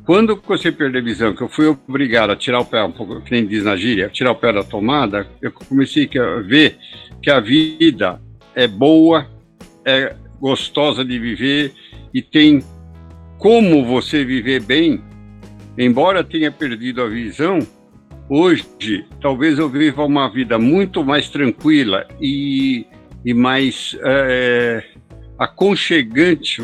Quando 0.05 0.39
você 0.45 0.71
perder 0.71 1.03
visão, 1.03 1.33
que 1.33 1.41
eu 1.41 1.49
fui 1.49 1.65
obrigado 1.65 2.29
a 2.29 2.35
tirar 2.35 2.59
o 2.59 2.65
pé, 2.65 2.83
um 2.83 2.91
pouco, 2.91 3.21
que 3.21 3.31
nem 3.31 3.45
diz 3.45 3.63
na 3.63 3.75
gíria, 3.75 4.09
tirar 4.09 4.31
o 4.31 4.35
pé 4.35 4.53
da 4.53 4.63
tomada, 4.63 5.27
eu 5.41 5.51
comecei 5.51 6.07
a 6.19 6.41
ver 6.41 6.77
que 7.21 7.31
a 7.31 7.39
vida 7.39 8.21
é 8.53 8.67
boa, 8.67 9.27
é 9.83 10.15
gostosa 10.39 11.03
de 11.03 11.17
viver 11.17 11.73
e 12.13 12.21
tem 12.21 12.63
como 13.39 13.83
você 13.83 14.23
viver 14.23 14.61
bem, 14.61 15.03
embora 15.77 16.23
tenha 16.23 16.51
perdido 16.51 17.01
a 17.01 17.07
visão, 17.07 17.59
hoje 18.29 18.63
talvez 19.19 19.57
eu 19.57 19.67
viva 19.67 20.05
uma 20.05 20.29
vida 20.29 20.59
muito 20.59 21.03
mais 21.03 21.29
tranquila 21.29 22.07
e, 22.21 22.85
e 23.25 23.33
mais 23.33 23.97
é, 24.03 24.83
aconchegante 25.39 26.61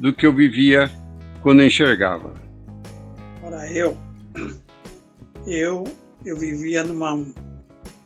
do 0.00 0.14
que 0.14 0.26
eu 0.26 0.34
vivia 0.34 0.90
quando 1.42 1.62
enxergava. 1.62 2.32
Ora, 3.42 3.70
eu, 3.70 3.96
eu, 5.46 5.84
eu 6.24 6.36
vivia 6.38 6.82
numa 6.82 7.22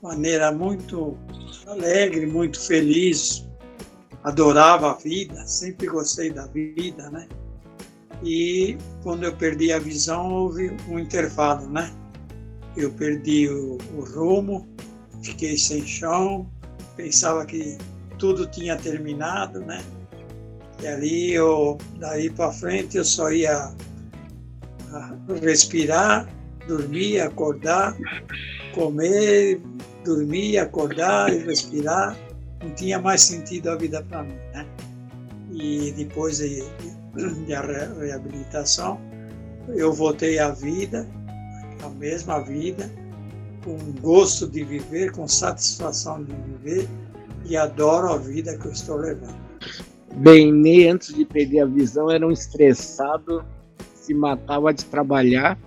maneira 0.03 0.51
muito 0.51 1.17
alegre, 1.69 2.27
muito 2.27 2.61
feliz, 2.61 3.49
adorava 4.25 4.91
a 4.91 4.95
vida, 4.95 5.47
sempre 5.47 5.87
gostei 5.87 6.31
da 6.31 6.47
vida, 6.47 7.09
né? 7.11 7.29
E 8.23 8.77
quando 9.03 9.25
eu 9.25 9.37
perdi 9.37 9.73
a 9.73 9.79
visão, 9.79 10.33
houve 10.33 10.77
um 10.89 10.99
intervalo, 10.99 11.69
né? 11.69 11.93
Eu 12.77 12.91
perdi 12.91 13.49
o, 13.49 13.79
o 13.97 14.05
rumo, 14.05 14.69
fiquei 15.23 15.57
sem 15.57 15.87
chão, 15.87 16.51
pensava 16.97 17.47
que 17.47 17.79
tudo 18.19 18.47
tinha 18.47 18.77
terminado, 18.77 19.61
né? 19.61 19.81
E 20.83 20.87
ali 20.87 21.33
eu, 21.33 21.79
daí 21.99 22.31
para 22.31 22.53
frente, 22.53 22.97
eu 22.97 23.05
só 23.05 23.31
ia 23.31 23.73
respirar, 25.41 26.29
dormir, 26.67 27.21
acordar, 27.21 27.97
comer, 28.75 29.61
dormir, 30.05 30.59
acordar 30.59 31.33
e 31.33 31.39
respirar. 31.39 32.17
Não 32.63 32.71
tinha 32.75 32.99
mais 32.99 33.23
sentido 33.23 33.71
a 33.71 33.77
vida 33.77 34.03
para 34.03 34.23
mim, 34.23 34.39
né? 34.53 34.67
E 35.53 35.93
depois 35.93 36.39
de, 36.39 36.63
de 37.15 37.55
reabilitação, 38.01 39.01
eu 39.69 39.93
voltei 39.93 40.39
à 40.39 40.51
vida, 40.51 41.09
a 41.83 41.89
mesma 41.91 42.41
vida, 42.41 42.91
com 43.65 43.77
gosto 44.01 44.47
de 44.47 44.65
viver, 44.65 45.13
com 45.13 45.27
satisfação 45.29 46.23
de 46.25 46.33
viver 46.33 46.89
e 47.45 47.57
adoro 47.57 48.13
a 48.13 48.19
vida 48.19 48.57
que 48.59 48.67
eu 48.67 48.73
estou 48.73 48.97
levando. 48.97 49.45
Bem, 50.17 50.53
nem 50.53 50.89
antes 50.89 51.13
de 51.13 51.25
perder 51.25 51.61
a 51.61 51.67
visão, 51.67 52.11
era 52.11 52.27
um 52.27 52.31
estressado, 52.31 53.45
se 53.95 54.15
matava 54.15 54.73
de 54.73 54.85
trabalhar, 54.85 55.59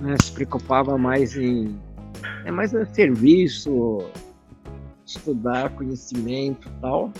né, 0.00 0.14
se 0.22 0.30
preocupava 0.32 0.96
mais 0.96 1.36
em 1.36 1.76
é 2.44 2.50
mais 2.50 2.72
no 2.72 2.86
serviço, 2.86 3.98
estudar 5.04 5.70
conhecimento 5.70 6.68
e 6.68 6.80
tal. 6.80 7.12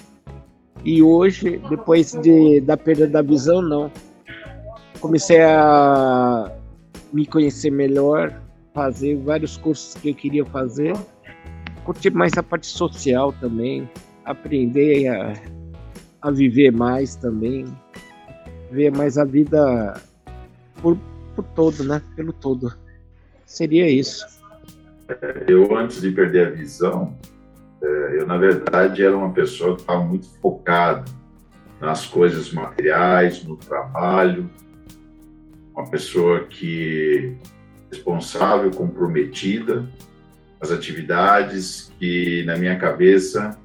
E 0.84 1.02
hoje, 1.02 1.60
depois 1.68 2.12
de, 2.12 2.60
da 2.60 2.76
perda 2.76 3.06
da 3.06 3.22
visão, 3.22 3.60
não. 3.60 3.90
Comecei 5.00 5.42
a 5.42 6.50
me 7.12 7.26
conhecer 7.26 7.70
melhor, 7.70 8.40
fazer 8.72 9.16
vários 9.16 9.56
cursos 9.56 9.94
que 9.94 10.10
eu 10.10 10.14
queria 10.14 10.44
fazer. 10.46 10.94
Curtir 11.84 12.10
mais 12.10 12.32
a 12.38 12.42
parte 12.42 12.66
social 12.66 13.32
também, 13.40 13.88
aprender 14.24 15.08
a 15.08 15.34
a 16.20 16.30
viver 16.30 16.70
mais 16.70 17.16
também, 17.16 17.64
ver 18.70 18.90
mais 18.90 19.16
a 19.18 19.24
vida 19.24 20.00
por, 20.80 20.96
por 21.34 21.44
todo, 21.54 21.84
né? 21.84 22.02
Pelo 22.14 22.32
todo. 22.32 22.72
Seria 23.46 23.88
isso. 23.88 24.24
Eu, 25.48 25.76
antes 25.76 26.00
de 26.00 26.10
perder 26.12 26.48
a 26.48 26.50
visão, 26.50 27.16
é, 27.82 28.20
eu, 28.20 28.26
na 28.26 28.36
verdade, 28.36 29.02
era 29.02 29.16
uma 29.16 29.32
pessoa 29.32 29.74
que 29.74 29.82
estava 29.82 30.04
muito 30.04 30.26
focada 30.40 31.04
nas 31.80 32.06
coisas 32.06 32.52
materiais, 32.52 33.42
no 33.42 33.56
trabalho, 33.56 34.48
uma 35.74 35.88
pessoa 35.88 36.44
que 36.44 37.36
responsável, 37.90 38.70
comprometida, 38.70 39.88
as 40.60 40.70
atividades 40.70 41.90
que 41.98 42.44
na 42.44 42.56
minha 42.56 42.78
cabeça 42.78 43.58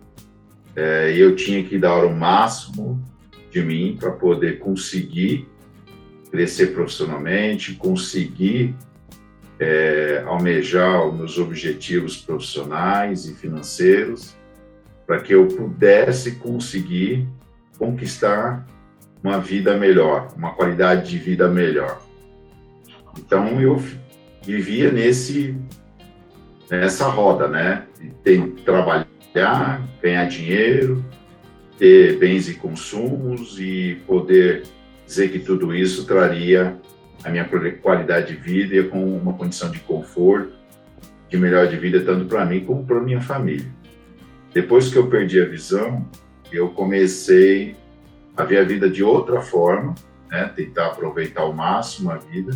é, 0.75 1.13
eu 1.15 1.35
tinha 1.35 1.63
que 1.63 1.77
dar 1.77 2.03
o 2.03 2.13
máximo 2.13 3.01
de 3.51 3.63
mim 3.63 3.97
para 3.99 4.11
poder 4.11 4.59
conseguir 4.59 5.47
crescer 6.29 6.67
profissionalmente, 6.73 7.75
conseguir 7.75 8.75
é, 9.59 10.23
almejar 10.25 11.07
os 11.07 11.17
meus 11.17 11.37
objetivos 11.37 12.17
profissionais 12.17 13.25
e 13.25 13.33
financeiros, 13.33 14.35
para 15.07 15.21
que 15.21 15.33
eu 15.33 15.47
pudesse 15.47 16.35
conseguir 16.35 17.27
conquistar 17.77 18.65
uma 19.23 19.39
vida 19.39 19.77
melhor, 19.77 20.27
uma 20.35 20.53
qualidade 20.53 21.09
de 21.09 21.17
vida 21.17 21.47
melhor. 21.47 22.01
Então 23.17 23.61
eu 23.61 23.81
vivia 24.43 24.91
nesse 24.91 25.55
nessa 26.69 27.07
roda, 27.07 27.47
né? 27.47 27.85
Tem 28.23 28.51
trabalhar, 28.51 29.07
ganhar 30.01 30.27
dinheiro, 30.27 31.03
ter 31.77 32.17
bens 32.17 32.47
e 32.47 32.55
consumos 32.55 33.59
e 33.59 34.01
poder 34.07 34.63
dizer 35.05 35.29
que 35.29 35.39
tudo 35.39 35.75
isso 35.75 36.05
traria 36.05 36.79
a 37.23 37.29
minha 37.29 37.47
qualidade 37.81 38.33
de 38.33 38.41
vida 38.41 38.87
com 38.89 39.03
uma 39.17 39.33
condição 39.33 39.69
de 39.69 39.79
conforto, 39.79 40.53
de 41.29 41.37
melhor 41.37 41.67
de 41.67 41.75
vida 41.75 42.01
tanto 42.01 42.25
para 42.25 42.45
mim 42.45 42.63
como 42.63 42.85
para 42.85 42.99
minha 43.01 43.21
família. 43.21 43.69
Depois 44.53 44.89
que 44.89 44.97
eu 44.97 45.07
perdi 45.07 45.41
a 45.41 45.45
visão, 45.45 46.07
eu 46.51 46.69
comecei 46.69 47.75
a 48.37 48.43
ver 48.43 48.59
a 48.59 48.63
vida 48.63 48.89
de 48.89 49.03
outra 49.03 49.41
forma, 49.41 49.95
né? 50.29 50.49
tentar 50.55 50.87
aproveitar 50.87 51.41
ao 51.41 51.53
máximo 51.53 52.11
a 52.11 52.17
vida, 52.17 52.53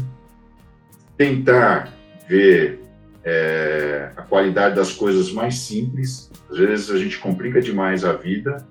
tentar 1.17 1.93
ver 2.27 2.79
é, 3.23 4.11
a 4.15 4.21
qualidade 4.21 4.75
das 4.75 4.91
coisas 4.91 5.31
mais 5.31 5.59
simples. 5.59 6.31
Às 6.49 6.57
vezes 6.57 6.91
a 6.91 6.97
gente 6.97 7.17
complica 7.19 7.61
demais 7.61 8.03
a 8.03 8.13
vida 8.13 8.65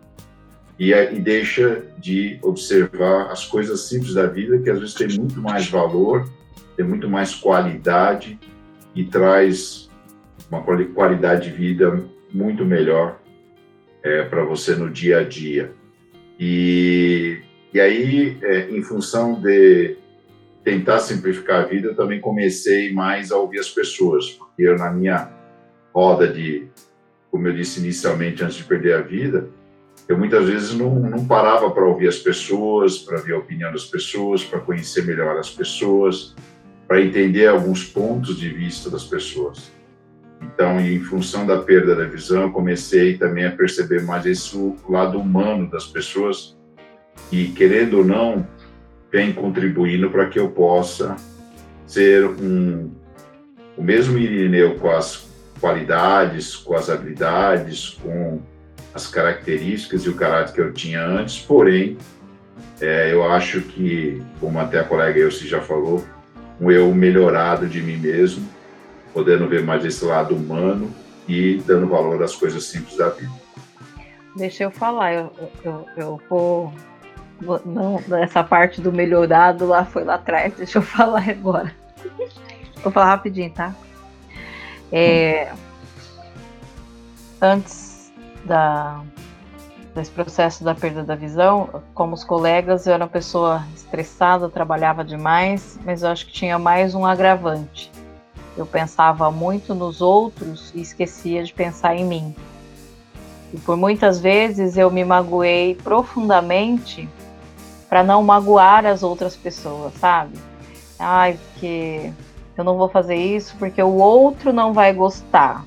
e, 0.78 0.92
e 0.92 1.20
deixa 1.20 1.82
de 1.98 2.38
observar 2.42 3.30
as 3.30 3.44
coisas 3.44 3.80
simples 3.88 4.14
da 4.14 4.26
vida, 4.26 4.58
que 4.58 4.70
às 4.70 4.78
vezes 4.78 4.94
tem 4.94 5.08
muito 5.08 5.40
mais 5.40 5.68
valor, 5.68 6.28
tem 6.76 6.87
muito 6.87 7.08
mais 7.08 7.34
qualidade 7.34 8.38
e 8.94 9.04
traz 9.04 9.88
uma 10.50 10.62
qualidade 10.62 11.50
de 11.50 11.56
vida 11.56 12.04
muito 12.32 12.64
melhor 12.64 13.20
é, 14.02 14.22
para 14.22 14.44
você 14.44 14.74
no 14.74 14.88
dia 14.90 15.18
a 15.18 15.24
dia. 15.24 15.72
E, 16.38 17.40
e 17.74 17.80
aí, 17.80 18.38
é, 18.42 18.70
em 18.70 18.82
função 18.82 19.40
de 19.40 19.96
tentar 20.64 20.98
simplificar 20.98 21.62
a 21.62 21.66
vida, 21.66 21.88
eu 21.88 21.94
também 21.94 22.20
comecei 22.20 22.92
mais 22.92 23.30
a 23.30 23.36
ouvir 23.36 23.60
as 23.60 23.70
pessoas, 23.70 24.30
porque 24.30 24.62
eu, 24.62 24.76
na 24.76 24.90
minha 24.90 25.30
roda 25.94 26.28
de, 26.28 26.68
como 27.30 27.46
eu 27.48 27.54
disse 27.54 27.80
inicialmente, 27.80 28.44
antes 28.44 28.56
de 28.56 28.64
perder 28.64 28.94
a 28.94 29.00
vida, 29.00 29.48
eu 30.08 30.16
muitas 30.16 30.48
vezes 30.48 30.74
não, 30.74 30.94
não 30.94 31.26
parava 31.26 31.70
para 31.70 31.84
ouvir 31.84 32.08
as 32.08 32.18
pessoas, 32.18 32.98
para 32.98 33.18
ver 33.18 33.34
a 33.34 33.38
opinião 33.38 33.70
das 33.70 33.84
pessoas, 33.84 34.42
para 34.42 34.60
conhecer 34.60 35.04
melhor 35.04 35.36
as 35.38 35.50
pessoas, 35.50 36.34
para 36.86 37.02
entender 37.02 37.46
alguns 37.46 37.84
pontos 37.84 38.38
de 38.38 38.48
vista 38.48 38.88
das 38.88 39.04
pessoas. 39.04 39.70
Então, 40.40 40.80
em 40.80 41.00
função 41.00 41.46
da 41.46 41.58
perda 41.58 41.94
da 41.94 42.04
visão, 42.04 42.42
eu 42.42 42.50
comecei 42.50 43.18
também 43.18 43.44
a 43.44 43.50
perceber 43.50 44.02
mais 44.02 44.24
esse 44.24 44.56
lado 44.88 45.20
humano 45.20 45.70
das 45.70 45.86
pessoas 45.86 46.56
e, 47.30 47.48
querendo 47.48 47.98
ou 47.98 48.04
não, 48.04 48.46
vem 49.10 49.32
contribuindo 49.32 50.10
para 50.10 50.26
que 50.26 50.38
eu 50.38 50.50
possa 50.50 51.16
ser 51.86 52.26
um, 52.26 52.90
o 53.76 53.82
mesmo 53.82 54.18
Irineu 54.18 54.76
com 54.76 54.90
as 54.90 55.28
qualidades, 55.60 56.56
com 56.56 56.74
as 56.74 56.90
habilidades, 56.90 57.98
com 58.02 58.40
as 58.94 59.06
características 59.06 60.02
e 60.02 60.08
o 60.08 60.14
caráter 60.14 60.52
que 60.52 60.60
eu 60.60 60.72
tinha 60.72 61.04
antes, 61.04 61.38
porém, 61.38 61.96
é, 62.80 63.12
eu 63.12 63.24
acho 63.30 63.60
que, 63.60 64.22
como 64.40 64.58
até 64.58 64.80
a 64.80 64.84
colega 64.84 65.18
Elci 65.18 65.46
já 65.46 65.60
falou, 65.60 66.04
um 66.60 66.70
eu 66.70 66.92
melhorado 66.92 67.66
de 67.66 67.82
mim 67.82 67.96
mesmo, 67.96 68.48
podendo 69.12 69.48
ver 69.48 69.62
mais 69.62 69.84
esse 69.84 70.04
lado 70.04 70.34
humano 70.34 70.92
e 71.26 71.62
dando 71.66 71.86
valor 71.86 72.22
às 72.22 72.34
coisas 72.34 72.64
simples 72.64 72.96
da 72.96 73.08
vida. 73.10 73.32
Deixa 74.36 74.64
eu 74.64 74.70
falar, 74.70 75.14
eu, 75.14 75.32
eu, 75.64 75.86
eu 75.96 76.20
vou. 76.28 76.72
Não, 77.40 78.03
essa 78.16 78.42
parte 78.42 78.81
do 78.81 78.92
melhorado 78.92 79.66
lá 79.66 79.85
foi 79.85 80.05
lá 80.05 80.14
atrás, 80.14 80.55
deixa 80.55 80.79
eu 80.79 80.83
falar 80.83 81.29
agora. 81.29 81.72
Vou 82.83 82.92
falar 82.92 83.07
rapidinho, 83.07 83.51
tá? 83.51 83.74
É, 84.90 85.53
antes 87.40 88.12
da, 88.44 89.03
desse 89.94 90.11
processo 90.11 90.64
da 90.64 90.74
perda 90.74 91.05
da 91.05 91.14
visão, 91.14 91.83
como 91.94 92.14
os 92.14 92.24
colegas, 92.24 92.87
eu 92.87 92.94
era 92.94 93.05
uma 93.05 93.11
pessoa 93.11 93.64
estressada, 93.74 94.48
trabalhava 94.48 95.05
demais, 95.05 95.79
mas 95.85 96.03
eu 96.03 96.09
acho 96.09 96.27
que 96.27 96.33
tinha 96.33 96.59
mais 96.59 96.94
um 96.94 97.05
agravante. 97.05 97.90
Eu 98.57 98.66
pensava 98.66 99.31
muito 99.31 99.74
nos 99.74 100.01
outros 100.01 100.72
e 100.74 100.81
esquecia 100.81 101.44
de 101.44 101.53
pensar 101.53 101.94
em 101.94 102.05
mim. 102.05 102.35
E 103.53 103.59
por 103.59 103.77
muitas 103.77 104.18
vezes 104.18 104.77
eu 104.77 104.90
me 104.90 105.05
magoei 105.05 105.74
profundamente 105.77 107.09
para 107.88 108.05
não 108.05 108.22
magoar 108.22 108.85
as 108.87 109.03
outras 109.03 109.37
pessoas, 109.37 109.94
sabe? 109.94 110.38
Ai, 110.98 111.38
porque 111.53 112.12
eu 112.57 112.64
não 112.64 112.77
vou 112.77 112.88
fazer 112.88 113.16
isso 113.16 113.55
porque 113.59 113.83
o 113.83 113.94
outro 113.94 114.53
não 114.53 114.72
vai 114.72 114.92
gostar 114.92 115.64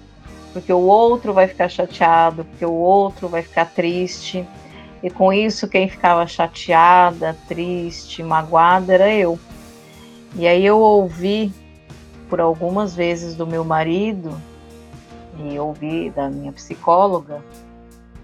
porque 0.53 0.71
o 0.71 0.79
outro 0.79 1.33
vai 1.33 1.47
ficar 1.47 1.69
chateado, 1.69 2.43
porque 2.45 2.65
o 2.65 2.73
outro 2.73 3.27
vai 3.27 3.41
ficar 3.41 3.65
triste. 3.65 4.45
E 5.01 5.09
com 5.09 5.31
isso, 5.33 5.67
quem 5.67 5.89
ficava 5.89 6.27
chateada, 6.27 7.35
triste, 7.47 8.21
magoada 8.21 8.93
era 8.93 9.13
eu. 9.13 9.39
E 10.35 10.47
aí 10.47 10.65
eu 10.65 10.77
ouvi 10.77 11.51
por 12.29 12.39
algumas 12.39 12.95
vezes 12.95 13.35
do 13.35 13.47
meu 13.47 13.65
marido 13.65 14.39
e 15.39 15.57
ouvi 15.57 16.09
da 16.09 16.29
minha 16.29 16.51
psicóloga, 16.51 17.41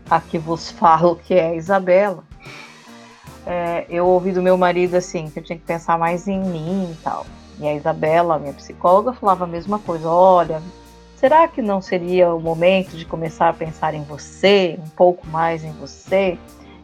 a 0.10 0.22
que 0.22 0.38
vos 0.38 0.70
falo 0.72 1.16
que 1.16 1.34
é 1.34 1.50
a 1.50 1.56
Isabela. 1.56 2.24
É, 3.50 3.86
eu 3.90 4.06
ouvi 4.06 4.32
do 4.32 4.42
meu 4.42 4.58
marido 4.58 4.96
assim, 4.96 5.30
que 5.30 5.40
eu 5.40 5.44
tinha 5.44 5.58
que 5.58 5.64
pensar 5.64 5.98
mais 5.98 6.28
em 6.28 6.40
mim 6.40 6.92
e 6.92 6.96
tal. 7.02 7.26
E 7.60 7.68
a 7.68 7.74
Isabela, 7.74 8.38
minha 8.38 8.54
psicóloga, 8.54 9.14
falava 9.14 9.46
a 9.46 9.48
mesma 9.48 9.80
coisa: 9.80 10.10
olha, 10.10 10.62
Será 11.18 11.48
que 11.48 11.64
não 11.64 11.82
seria 11.82 12.32
o 12.32 12.40
momento 12.40 12.96
de 12.96 13.04
começar 13.04 13.50
a 13.50 13.54
pensar 13.54 13.96
em 13.96 14.04
você, 14.04 14.78
um 14.80 14.90
pouco 14.90 15.26
mais 15.26 15.64
em 15.64 15.72
você? 15.72 16.38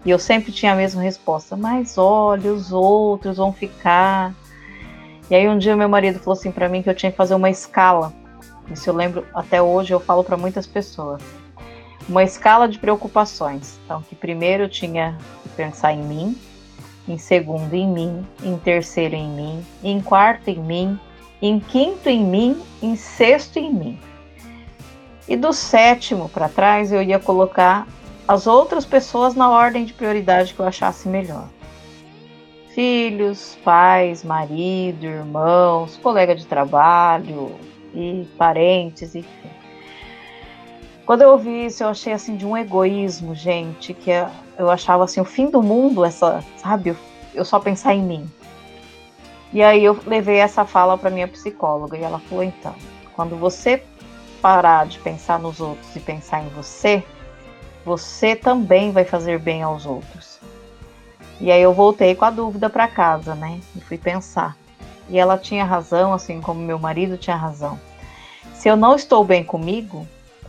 E 0.04 0.10
eu 0.10 0.18
sempre 0.18 0.52
tinha 0.52 0.74
a 0.74 0.76
mesma 0.76 1.04
resposta, 1.04 1.56
mas 1.56 2.00
olha, 2.00 2.52
os 2.52 2.72
outros 2.72 3.38
vão 3.38 3.54
ficar. 3.54 4.34
E 5.30 5.36
aí 5.36 5.48
um 5.48 5.60
dia 5.60 5.76
meu 5.76 5.88
marido 5.88 6.18
falou 6.18 6.34
assim 6.34 6.52
para 6.52 6.68
mim 6.68 6.82
que 6.82 6.90
eu 6.90 6.96
tinha 6.96 7.12
que 7.12 7.18
fazer 7.18 7.36
uma 7.36 7.52
escala. 7.52 8.12
Isso 8.72 8.90
eu 8.90 8.96
lembro 8.96 9.24
até 9.36 9.62
hoje, 9.62 9.94
eu 9.94 10.00
falo 10.00 10.24
para 10.24 10.36
muitas 10.36 10.66
pessoas. 10.66 11.22
Uma 12.10 12.24
escala 12.24 12.68
de 12.68 12.80
preocupações. 12.80 13.80
Então, 13.86 14.02
que 14.02 14.16
primeiro 14.16 14.64
eu 14.64 14.70
tinha 14.70 15.16
que 15.44 15.50
pensar 15.50 15.94
em 15.94 16.02
mim, 16.02 16.36
em 17.08 17.18
segundo 17.18 17.74
em 17.74 17.88
mim, 17.88 18.26
em 18.44 18.58
terceiro 18.58 19.16
em 19.16 19.30
mim, 19.30 19.66
em 19.84 20.02
quarto 20.02 20.50
em 20.50 20.60
mim, 20.60 21.00
em 21.42 21.60
quinto 21.60 22.10
em 22.10 22.24
mim, 22.24 22.62
em 22.82 22.96
sexto 22.96 23.58
em 23.58 23.74
mim. 23.74 24.00
E 25.28 25.36
do 25.36 25.54
sétimo 25.54 26.30
para 26.30 26.50
trás 26.50 26.92
eu 26.92 27.02
ia 27.02 27.20
colocar 27.20 27.88
as 28.28 28.48
outras 28.48 28.86
pessoas 28.86 29.36
na 29.36 29.50
ordem 29.50 29.86
de 29.86 29.94
prioridade 29.94 30.54
que 30.54 30.60
eu 30.60 30.66
achasse 30.66 31.08
melhor. 31.08 31.48
Filhos, 32.74 33.58
pais, 33.64 34.24
marido, 34.24 35.06
irmãos, 35.06 35.98
colega 35.98 36.36
de 36.36 36.46
trabalho 36.48 37.52
e 37.94 38.28
parentes, 38.38 39.14
enfim. 39.14 39.50
Quando 41.06 41.22
eu 41.22 41.32
ouvi 41.32 41.66
isso, 41.66 41.84
eu 41.84 41.90
achei 41.90 42.14
assim 42.14 42.36
de 42.36 42.46
um 42.46 42.58
egoísmo, 42.58 43.36
gente, 43.36 43.94
que 43.94 44.10
é, 44.10 44.28
eu 44.58 44.70
achava 44.70 45.04
assim 45.04 45.20
o 45.20 45.26
fim 45.26 45.50
do 45.50 45.62
mundo, 45.62 46.06
essa, 46.06 46.44
sabe, 46.58 46.96
eu 47.34 47.46
só 47.46 47.60
pensar 47.60 47.94
em 47.94 48.04
mim. 48.04 48.32
E 49.52 49.62
aí 49.62 49.84
eu 49.84 50.00
levei 50.06 50.38
essa 50.38 50.66
fala 50.66 50.98
para 50.98 51.10
minha 51.10 51.28
psicóloga 51.28 51.98
e 51.98 52.02
ela 52.02 52.20
falou 52.20 52.44
então, 52.44 52.74
quando 53.16 53.36
você 53.36 53.84
parar 54.42 54.86
de 54.86 55.00
pensar 55.00 55.40
nos 55.40 55.60
outros 55.60 55.96
e 55.96 56.00
pensar 56.00 56.44
em 56.44 56.50
você, 56.50 57.04
você 57.86 58.36
também 58.36 58.92
vai 58.92 59.06
fazer 59.06 59.40
bem 59.40 59.62
aos 59.62 59.86
outros. 59.86 60.40
E 61.40 61.52
aí 61.52 61.62
eu 61.62 61.74
voltei 61.74 62.16
com 62.16 62.26
a 62.26 62.30
dúvida 62.30 62.70
para 62.70 62.88
casa, 62.88 63.36
né? 63.36 63.60
E 63.76 63.82
fui 63.82 63.98
pensar. 63.98 64.58
E 65.10 65.20
ela 65.20 65.38
tinha 65.38 65.66
razão, 65.66 66.14
assim 66.14 66.40
como 66.42 66.60
meu 66.60 66.80
marido 66.80 67.18
tinha 67.18 67.36
razão. 67.36 67.80
Se 68.54 68.70
eu 68.70 68.76
não 68.76 68.96
estou 68.96 69.24
bem 69.24 69.44
comigo, 69.44 70.08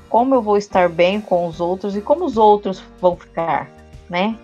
como 0.08 0.34
eu 0.34 0.42
vou 0.42 0.56
estar 0.56 0.88
bem 0.88 1.20
com 1.20 1.46
os 1.46 1.60
outros 1.60 1.96
e 1.96 2.00
como 2.00 2.24
os 2.24 2.36
outros 2.36 2.82
vão 3.00 3.16
ficar, 3.16 3.68
né? 4.08 4.36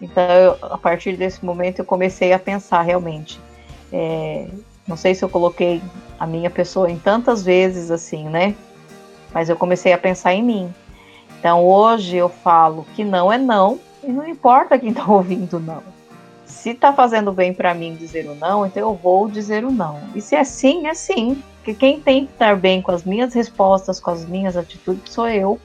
Então, 0.00 0.24
eu, 0.24 0.56
a 0.62 0.78
partir 0.78 1.16
desse 1.16 1.44
momento, 1.44 1.80
eu 1.80 1.84
comecei 1.84 2.32
a 2.32 2.38
pensar 2.38 2.82
realmente. 2.82 3.38
É, 3.92 4.46
Não 4.86 4.96
sei 4.96 5.14
se 5.14 5.24
eu 5.24 5.28
coloquei 5.28 5.82
a 6.18 6.26
minha 6.26 6.50
pessoa 6.50 6.90
em 6.90 6.98
tantas 6.98 7.42
vezes 7.44 7.90
assim, 7.90 8.28
né? 8.28 8.54
Mas 9.32 9.48
eu 9.48 9.56
comecei 9.56 9.92
a 9.92 9.98
pensar 9.98 10.34
em 10.34 10.42
mim. 10.42 10.74
Então 11.38 11.64
hoje 11.64 12.16
eu 12.16 12.28
falo 12.28 12.86
que 12.94 13.04
não 13.04 13.32
é 13.32 13.38
não 13.38 13.80
e 14.02 14.12
não 14.12 14.28
importa 14.28 14.78
quem 14.78 14.90
está 14.90 15.06
ouvindo 15.10 15.58
não. 15.58 15.82
Se 16.44 16.70
está 16.70 16.92
fazendo 16.92 17.32
bem 17.32 17.54
para 17.54 17.72
mim 17.72 17.94
dizer 17.94 18.26
o 18.26 18.34
não, 18.34 18.66
então 18.66 18.82
eu 18.82 18.94
vou 18.94 19.28
dizer 19.28 19.64
o 19.64 19.70
não. 19.70 20.00
E 20.14 20.20
se 20.20 20.34
é 20.34 20.44
sim, 20.44 20.86
é 20.86 20.94
sim. 20.94 21.42
Porque 21.56 21.74
quem 21.74 22.00
tem 22.00 22.26
que 22.26 22.32
estar 22.32 22.56
bem 22.56 22.82
com 22.82 22.90
as 22.90 23.04
minhas 23.04 23.32
respostas, 23.32 24.00
com 24.00 24.10
as 24.10 24.26
minhas 24.26 24.56
atitudes, 24.56 25.12
sou 25.12 25.28
eu. 25.28 25.58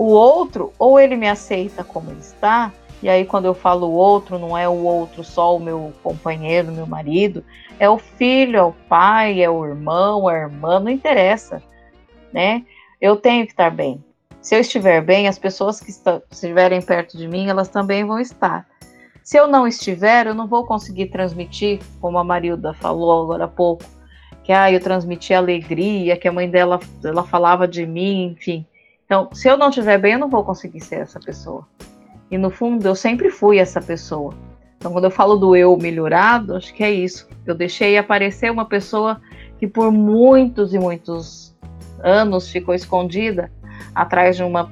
O 0.00 0.06
outro, 0.06 0.72
ou 0.78 0.98
ele 0.98 1.14
me 1.14 1.28
aceita 1.28 1.84
como 1.84 2.10
ele 2.10 2.20
está, 2.20 2.72
e 3.02 3.08
aí 3.10 3.26
quando 3.26 3.44
eu 3.44 3.52
falo 3.52 3.86
o 3.86 3.92
outro, 3.92 4.38
não 4.38 4.56
é 4.56 4.66
o 4.66 4.82
outro 4.82 5.22
só 5.22 5.54
o 5.54 5.60
meu 5.60 5.92
companheiro, 6.02 6.72
meu 6.72 6.86
marido, 6.86 7.44
é 7.78 7.86
o 7.86 7.98
filho, 7.98 8.56
é 8.56 8.62
o 8.62 8.72
pai, 8.88 9.42
é 9.42 9.50
o 9.50 9.62
irmão, 9.62 10.30
é 10.30 10.36
a 10.36 10.38
irmã, 10.44 10.80
não 10.80 10.90
interessa, 10.90 11.62
né? 12.32 12.64
Eu 12.98 13.14
tenho 13.14 13.44
que 13.44 13.52
estar 13.52 13.68
bem. 13.68 14.02
Se 14.40 14.54
eu 14.54 14.60
estiver 14.60 15.02
bem, 15.02 15.28
as 15.28 15.38
pessoas 15.38 15.78
que 15.80 15.92
estiverem 16.30 16.80
perto 16.80 17.18
de 17.18 17.28
mim, 17.28 17.50
elas 17.50 17.68
também 17.68 18.02
vão 18.02 18.18
estar. 18.18 18.66
Se 19.22 19.36
eu 19.36 19.46
não 19.46 19.66
estiver, 19.66 20.28
eu 20.28 20.34
não 20.34 20.48
vou 20.48 20.64
conseguir 20.64 21.08
transmitir, 21.08 21.78
como 22.00 22.16
a 22.16 22.24
Marilda 22.24 22.72
falou 22.72 23.24
agora 23.24 23.44
há 23.44 23.48
pouco, 23.48 23.84
que 24.44 24.50
ah, 24.50 24.72
eu 24.72 24.80
transmiti 24.80 25.34
alegria, 25.34 26.16
que 26.16 26.26
a 26.26 26.32
mãe 26.32 26.48
dela 26.48 26.80
ela 27.04 27.22
falava 27.22 27.68
de 27.68 27.84
mim, 27.84 28.34
enfim. 28.34 28.64
Então, 29.10 29.28
se 29.32 29.48
eu 29.48 29.56
não 29.56 29.70
estiver 29.70 29.98
bem, 29.98 30.12
eu 30.12 30.20
não 30.20 30.30
vou 30.30 30.44
conseguir 30.44 30.80
ser 30.80 31.00
essa 31.00 31.18
pessoa. 31.18 31.66
E 32.30 32.38
no 32.38 32.48
fundo, 32.48 32.86
eu 32.86 32.94
sempre 32.94 33.28
fui 33.28 33.58
essa 33.58 33.80
pessoa. 33.80 34.32
Então, 34.78 34.92
quando 34.92 35.06
eu 35.06 35.10
falo 35.10 35.34
do 35.34 35.56
eu 35.56 35.76
melhorado, 35.76 36.54
acho 36.54 36.72
que 36.72 36.84
é 36.84 36.92
isso. 36.92 37.28
Eu 37.44 37.56
deixei 37.56 37.98
aparecer 37.98 38.52
uma 38.52 38.64
pessoa 38.64 39.20
que 39.58 39.66
por 39.66 39.90
muitos 39.90 40.72
e 40.74 40.78
muitos 40.78 41.52
anos 42.04 42.48
ficou 42.50 42.72
escondida 42.72 43.50
atrás 43.92 44.36
de 44.36 44.44
uma 44.44 44.70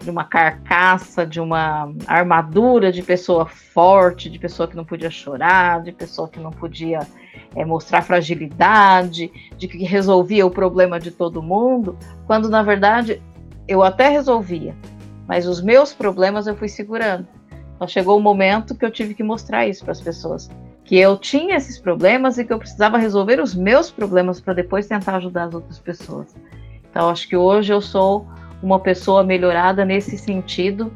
de 0.00 0.10
uma 0.10 0.24
carcaça, 0.24 1.24
de 1.24 1.40
uma 1.40 1.92
armadura 2.08 2.90
de 2.90 3.02
pessoa 3.02 3.46
forte, 3.46 4.28
de 4.28 4.40
pessoa 4.40 4.66
que 4.66 4.74
não 4.74 4.84
podia 4.84 5.10
chorar, 5.10 5.82
de 5.82 5.92
pessoa 5.92 6.26
que 6.26 6.40
não 6.40 6.50
podia 6.50 7.06
é, 7.54 7.64
mostrar 7.64 8.02
fragilidade, 8.02 9.30
de 9.56 9.68
que 9.68 9.84
resolvia 9.84 10.46
o 10.46 10.50
problema 10.50 10.98
de 10.98 11.10
todo 11.10 11.42
mundo, 11.42 11.98
quando 12.26 12.48
na 12.48 12.62
verdade 12.62 13.22
eu 13.66 13.82
até 13.82 14.08
resolvia, 14.08 14.74
mas 15.26 15.46
os 15.46 15.60
meus 15.60 15.92
problemas 15.92 16.46
eu 16.46 16.56
fui 16.56 16.68
segurando. 16.68 17.26
Então 17.74 17.88
chegou 17.88 18.18
o 18.18 18.22
momento 18.22 18.74
que 18.74 18.84
eu 18.84 18.90
tive 18.90 19.14
que 19.14 19.22
mostrar 19.22 19.66
isso 19.66 19.82
para 19.82 19.92
as 19.92 20.00
pessoas, 20.00 20.50
que 20.84 20.98
eu 20.98 21.16
tinha 21.16 21.56
esses 21.56 21.78
problemas 21.78 22.36
e 22.36 22.44
que 22.44 22.52
eu 22.52 22.58
precisava 22.58 22.98
resolver 22.98 23.40
os 23.40 23.54
meus 23.54 23.90
problemas 23.90 24.40
para 24.40 24.54
depois 24.54 24.86
tentar 24.86 25.16
ajudar 25.16 25.44
as 25.44 25.54
outras 25.54 25.78
pessoas. 25.78 26.34
Então 26.90 27.08
acho 27.08 27.28
que 27.28 27.36
hoje 27.36 27.72
eu 27.72 27.80
sou 27.80 28.26
uma 28.62 28.78
pessoa 28.78 29.22
melhorada 29.22 29.84
nesse 29.84 30.18
sentido 30.18 30.92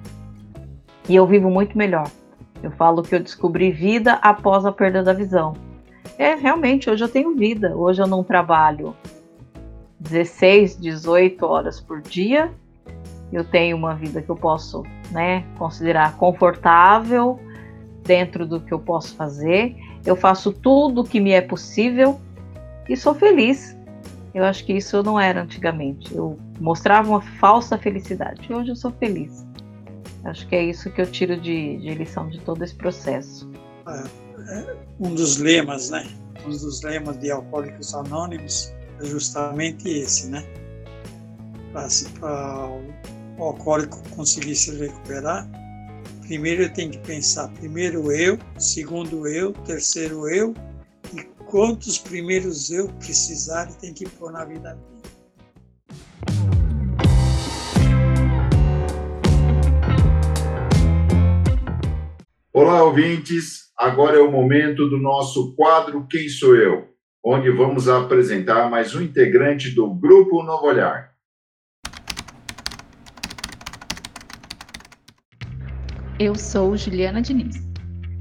e 1.08 1.14
eu 1.14 1.26
vivo 1.26 1.48
muito 1.48 1.78
melhor. 1.78 2.10
Eu 2.62 2.70
falo 2.72 3.02
que 3.02 3.14
eu 3.14 3.20
descobri 3.20 3.70
vida 3.70 4.14
após 4.14 4.64
a 4.64 4.72
perda 4.72 5.02
da 5.02 5.12
visão. 5.12 5.54
É, 6.18 6.34
realmente, 6.34 6.88
hoje 6.88 7.02
eu 7.02 7.08
tenho 7.08 7.34
vida. 7.34 7.76
Hoje 7.76 8.00
eu 8.00 8.06
não 8.06 8.22
trabalho 8.22 8.94
16, 9.98 10.78
18 10.78 11.44
horas 11.44 11.80
por 11.80 12.00
dia. 12.00 12.52
Eu 13.32 13.44
tenho 13.44 13.76
uma 13.76 13.94
vida 13.94 14.22
que 14.22 14.30
eu 14.30 14.36
posso, 14.36 14.84
né, 15.10 15.44
considerar 15.58 16.16
confortável 16.16 17.40
dentro 18.04 18.46
do 18.46 18.60
que 18.60 18.72
eu 18.72 18.78
posso 18.78 19.16
fazer. 19.16 19.76
Eu 20.06 20.14
faço 20.14 20.52
tudo 20.52 21.00
o 21.00 21.04
que 21.04 21.18
me 21.18 21.32
é 21.32 21.40
possível 21.40 22.20
e 22.88 22.96
sou 22.96 23.14
feliz. 23.14 23.76
Eu 24.32 24.44
acho 24.44 24.64
que 24.64 24.72
isso 24.72 24.96
eu 24.96 25.02
não 25.02 25.18
era 25.18 25.42
antigamente. 25.42 26.14
Eu 26.14 26.38
mostrava 26.60 27.08
uma 27.08 27.20
falsa 27.20 27.78
felicidade. 27.78 28.52
Hoje 28.52 28.70
eu 28.70 28.76
sou 28.76 28.92
feliz. 28.92 29.44
Acho 30.24 30.46
que 30.46 30.54
é 30.54 30.62
isso 30.62 30.90
que 30.90 31.00
eu 31.00 31.06
tiro 31.06 31.36
de, 31.36 31.76
de 31.78 31.94
lição 31.94 32.28
de 32.28 32.40
todo 32.40 32.62
esse 32.62 32.74
processo. 32.74 33.50
É 33.86 34.23
um 35.00 35.14
dos 35.14 35.38
lemas, 35.38 35.90
né? 35.90 36.06
Um 36.44 36.50
dos 36.50 36.82
lemas 36.82 37.18
de 37.18 37.30
Alcoólicos 37.30 37.94
Anônimos 37.94 38.72
é 39.00 39.04
justamente 39.06 39.88
esse, 39.88 40.28
né? 40.28 40.44
Para 41.72 42.68
o 43.38 43.42
alcoólico 43.42 44.00
conseguir 44.10 44.54
se 44.54 44.76
recuperar, 44.76 45.48
primeiro 46.22 46.72
tem 46.72 46.90
que 46.90 46.98
pensar, 46.98 47.48
primeiro 47.54 48.12
eu, 48.12 48.38
segundo 48.58 49.26
eu, 49.26 49.52
terceiro 49.64 50.28
eu, 50.28 50.54
e 51.12 51.22
quantos 51.46 51.98
primeiros 51.98 52.70
eu 52.70 52.88
precisarem 52.94 53.74
tem 53.74 53.92
que 53.92 54.08
pôr 54.08 54.30
na 54.30 54.44
vida 54.44 54.74
dele. 54.74 54.94
Olá, 62.52 62.84
ouvintes. 62.84 63.64
Agora 63.84 64.16
é 64.16 64.18
o 64.18 64.32
momento 64.32 64.88
do 64.88 64.96
nosso 64.96 65.54
quadro 65.54 66.06
Quem 66.08 66.26
Sou 66.26 66.56
Eu, 66.56 66.88
onde 67.22 67.50
vamos 67.50 67.86
apresentar 67.86 68.70
mais 68.70 68.94
um 68.94 69.02
integrante 69.02 69.72
do 69.72 69.92
Grupo 69.92 70.42
Novo 70.42 70.64
Olhar. 70.64 71.10
Eu 76.18 76.34
sou 76.34 76.74
Juliana 76.78 77.20
Diniz. 77.20 77.56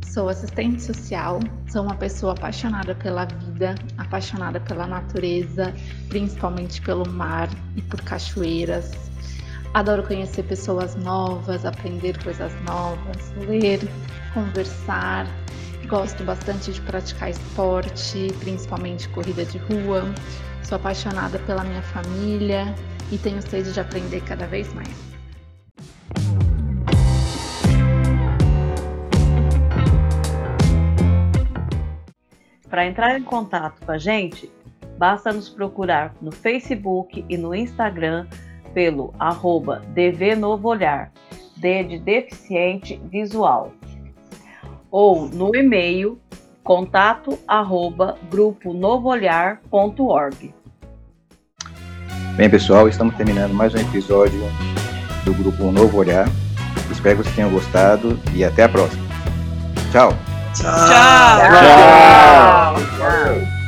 Sou 0.06 0.28
assistente 0.28 0.82
social, 0.82 1.40
sou 1.72 1.84
uma 1.84 1.96
pessoa 1.96 2.34
apaixonada 2.34 2.94
pela 2.96 3.24
vida, 3.24 3.76
apaixonada 3.98 4.60
pela 4.60 4.86
natureza, 4.86 5.74
principalmente 6.10 6.82
pelo 6.82 7.08
mar 7.08 7.48
e 7.78 7.82
por 7.84 8.02
cachoeiras. 8.02 8.92
Adoro 9.74 10.04
conhecer 10.04 10.44
pessoas 10.44 10.94
novas, 10.98 11.66
aprender 11.66 12.22
coisas 12.22 12.52
novas, 12.66 13.34
ler, 13.48 13.80
conversar, 14.34 15.26
Gosto 15.94 16.24
bastante 16.24 16.72
de 16.72 16.82
praticar 16.82 17.30
esporte, 17.30 18.34
principalmente 18.40 19.08
corrida 19.10 19.46
de 19.46 19.60
rua. 19.60 20.02
Sou 20.64 20.76
apaixonada 20.76 21.38
pela 21.38 21.64
minha 21.64 21.84
família 21.84 22.74
e 23.12 23.18
tenho 23.20 23.40
sede 23.44 23.72
de 23.72 23.80
aprender 23.80 24.24
cada 24.24 24.48
vez 24.48 24.74
mais. 24.74 24.90
Para 32.68 32.88
entrar 32.88 33.16
em 33.16 33.24
contato 33.24 33.86
com 33.86 33.92
a 33.92 34.00
gente, 34.00 34.52
basta 34.98 35.32
nos 35.32 35.48
procurar 35.48 36.16
no 36.20 36.32
Facebook 36.32 37.24
e 37.30 37.38
no 37.38 37.54
Instagram 37.54 38.26
pelo 38.74 39.14
arroba 39.20 39.84
DV 39.90 40.38
Novo 40.38 40.70
Olhar, 40.70 41.12
D 41.58 41.84
de 41.84 42.00
deficiente 42.00 43.00
visual 43.12 43.72
ou 44.94 45.28
no 45.28 45.54
e-mail 45.56 46.20
contato 46.64 47.40
arroba 47.48 48.16
gruponovoolhar.org. 48.30 50.54
Bem, 52.36 52.50
pessoal, 52.50 52.88
estamos 52.88 53.16
terminando 53.16 53.54
mais 53.54 53.74
um 53.74 53.80
episódio 53.80 54.40
do 55.26 55.34
Grupo 55.34 55.72
Novo 55.72 55.98
Olhar. 55.98 56.28
Espero 56.92 57.18
que 57.18 57.24
vocês 57.24 57.36
tenham 57.36 57.50
gostado 57.50 58.20
e 58.36 58.46
até 58.46 58.66
a 58.66 58.70
próxima. 58.70 59.04
Tchau. 59.92 60.14
Tchau. 60.54 60.64
Tchau. 60.64 61.50
Tchau. 61.50 62.76
Tchau. 62.98 63.63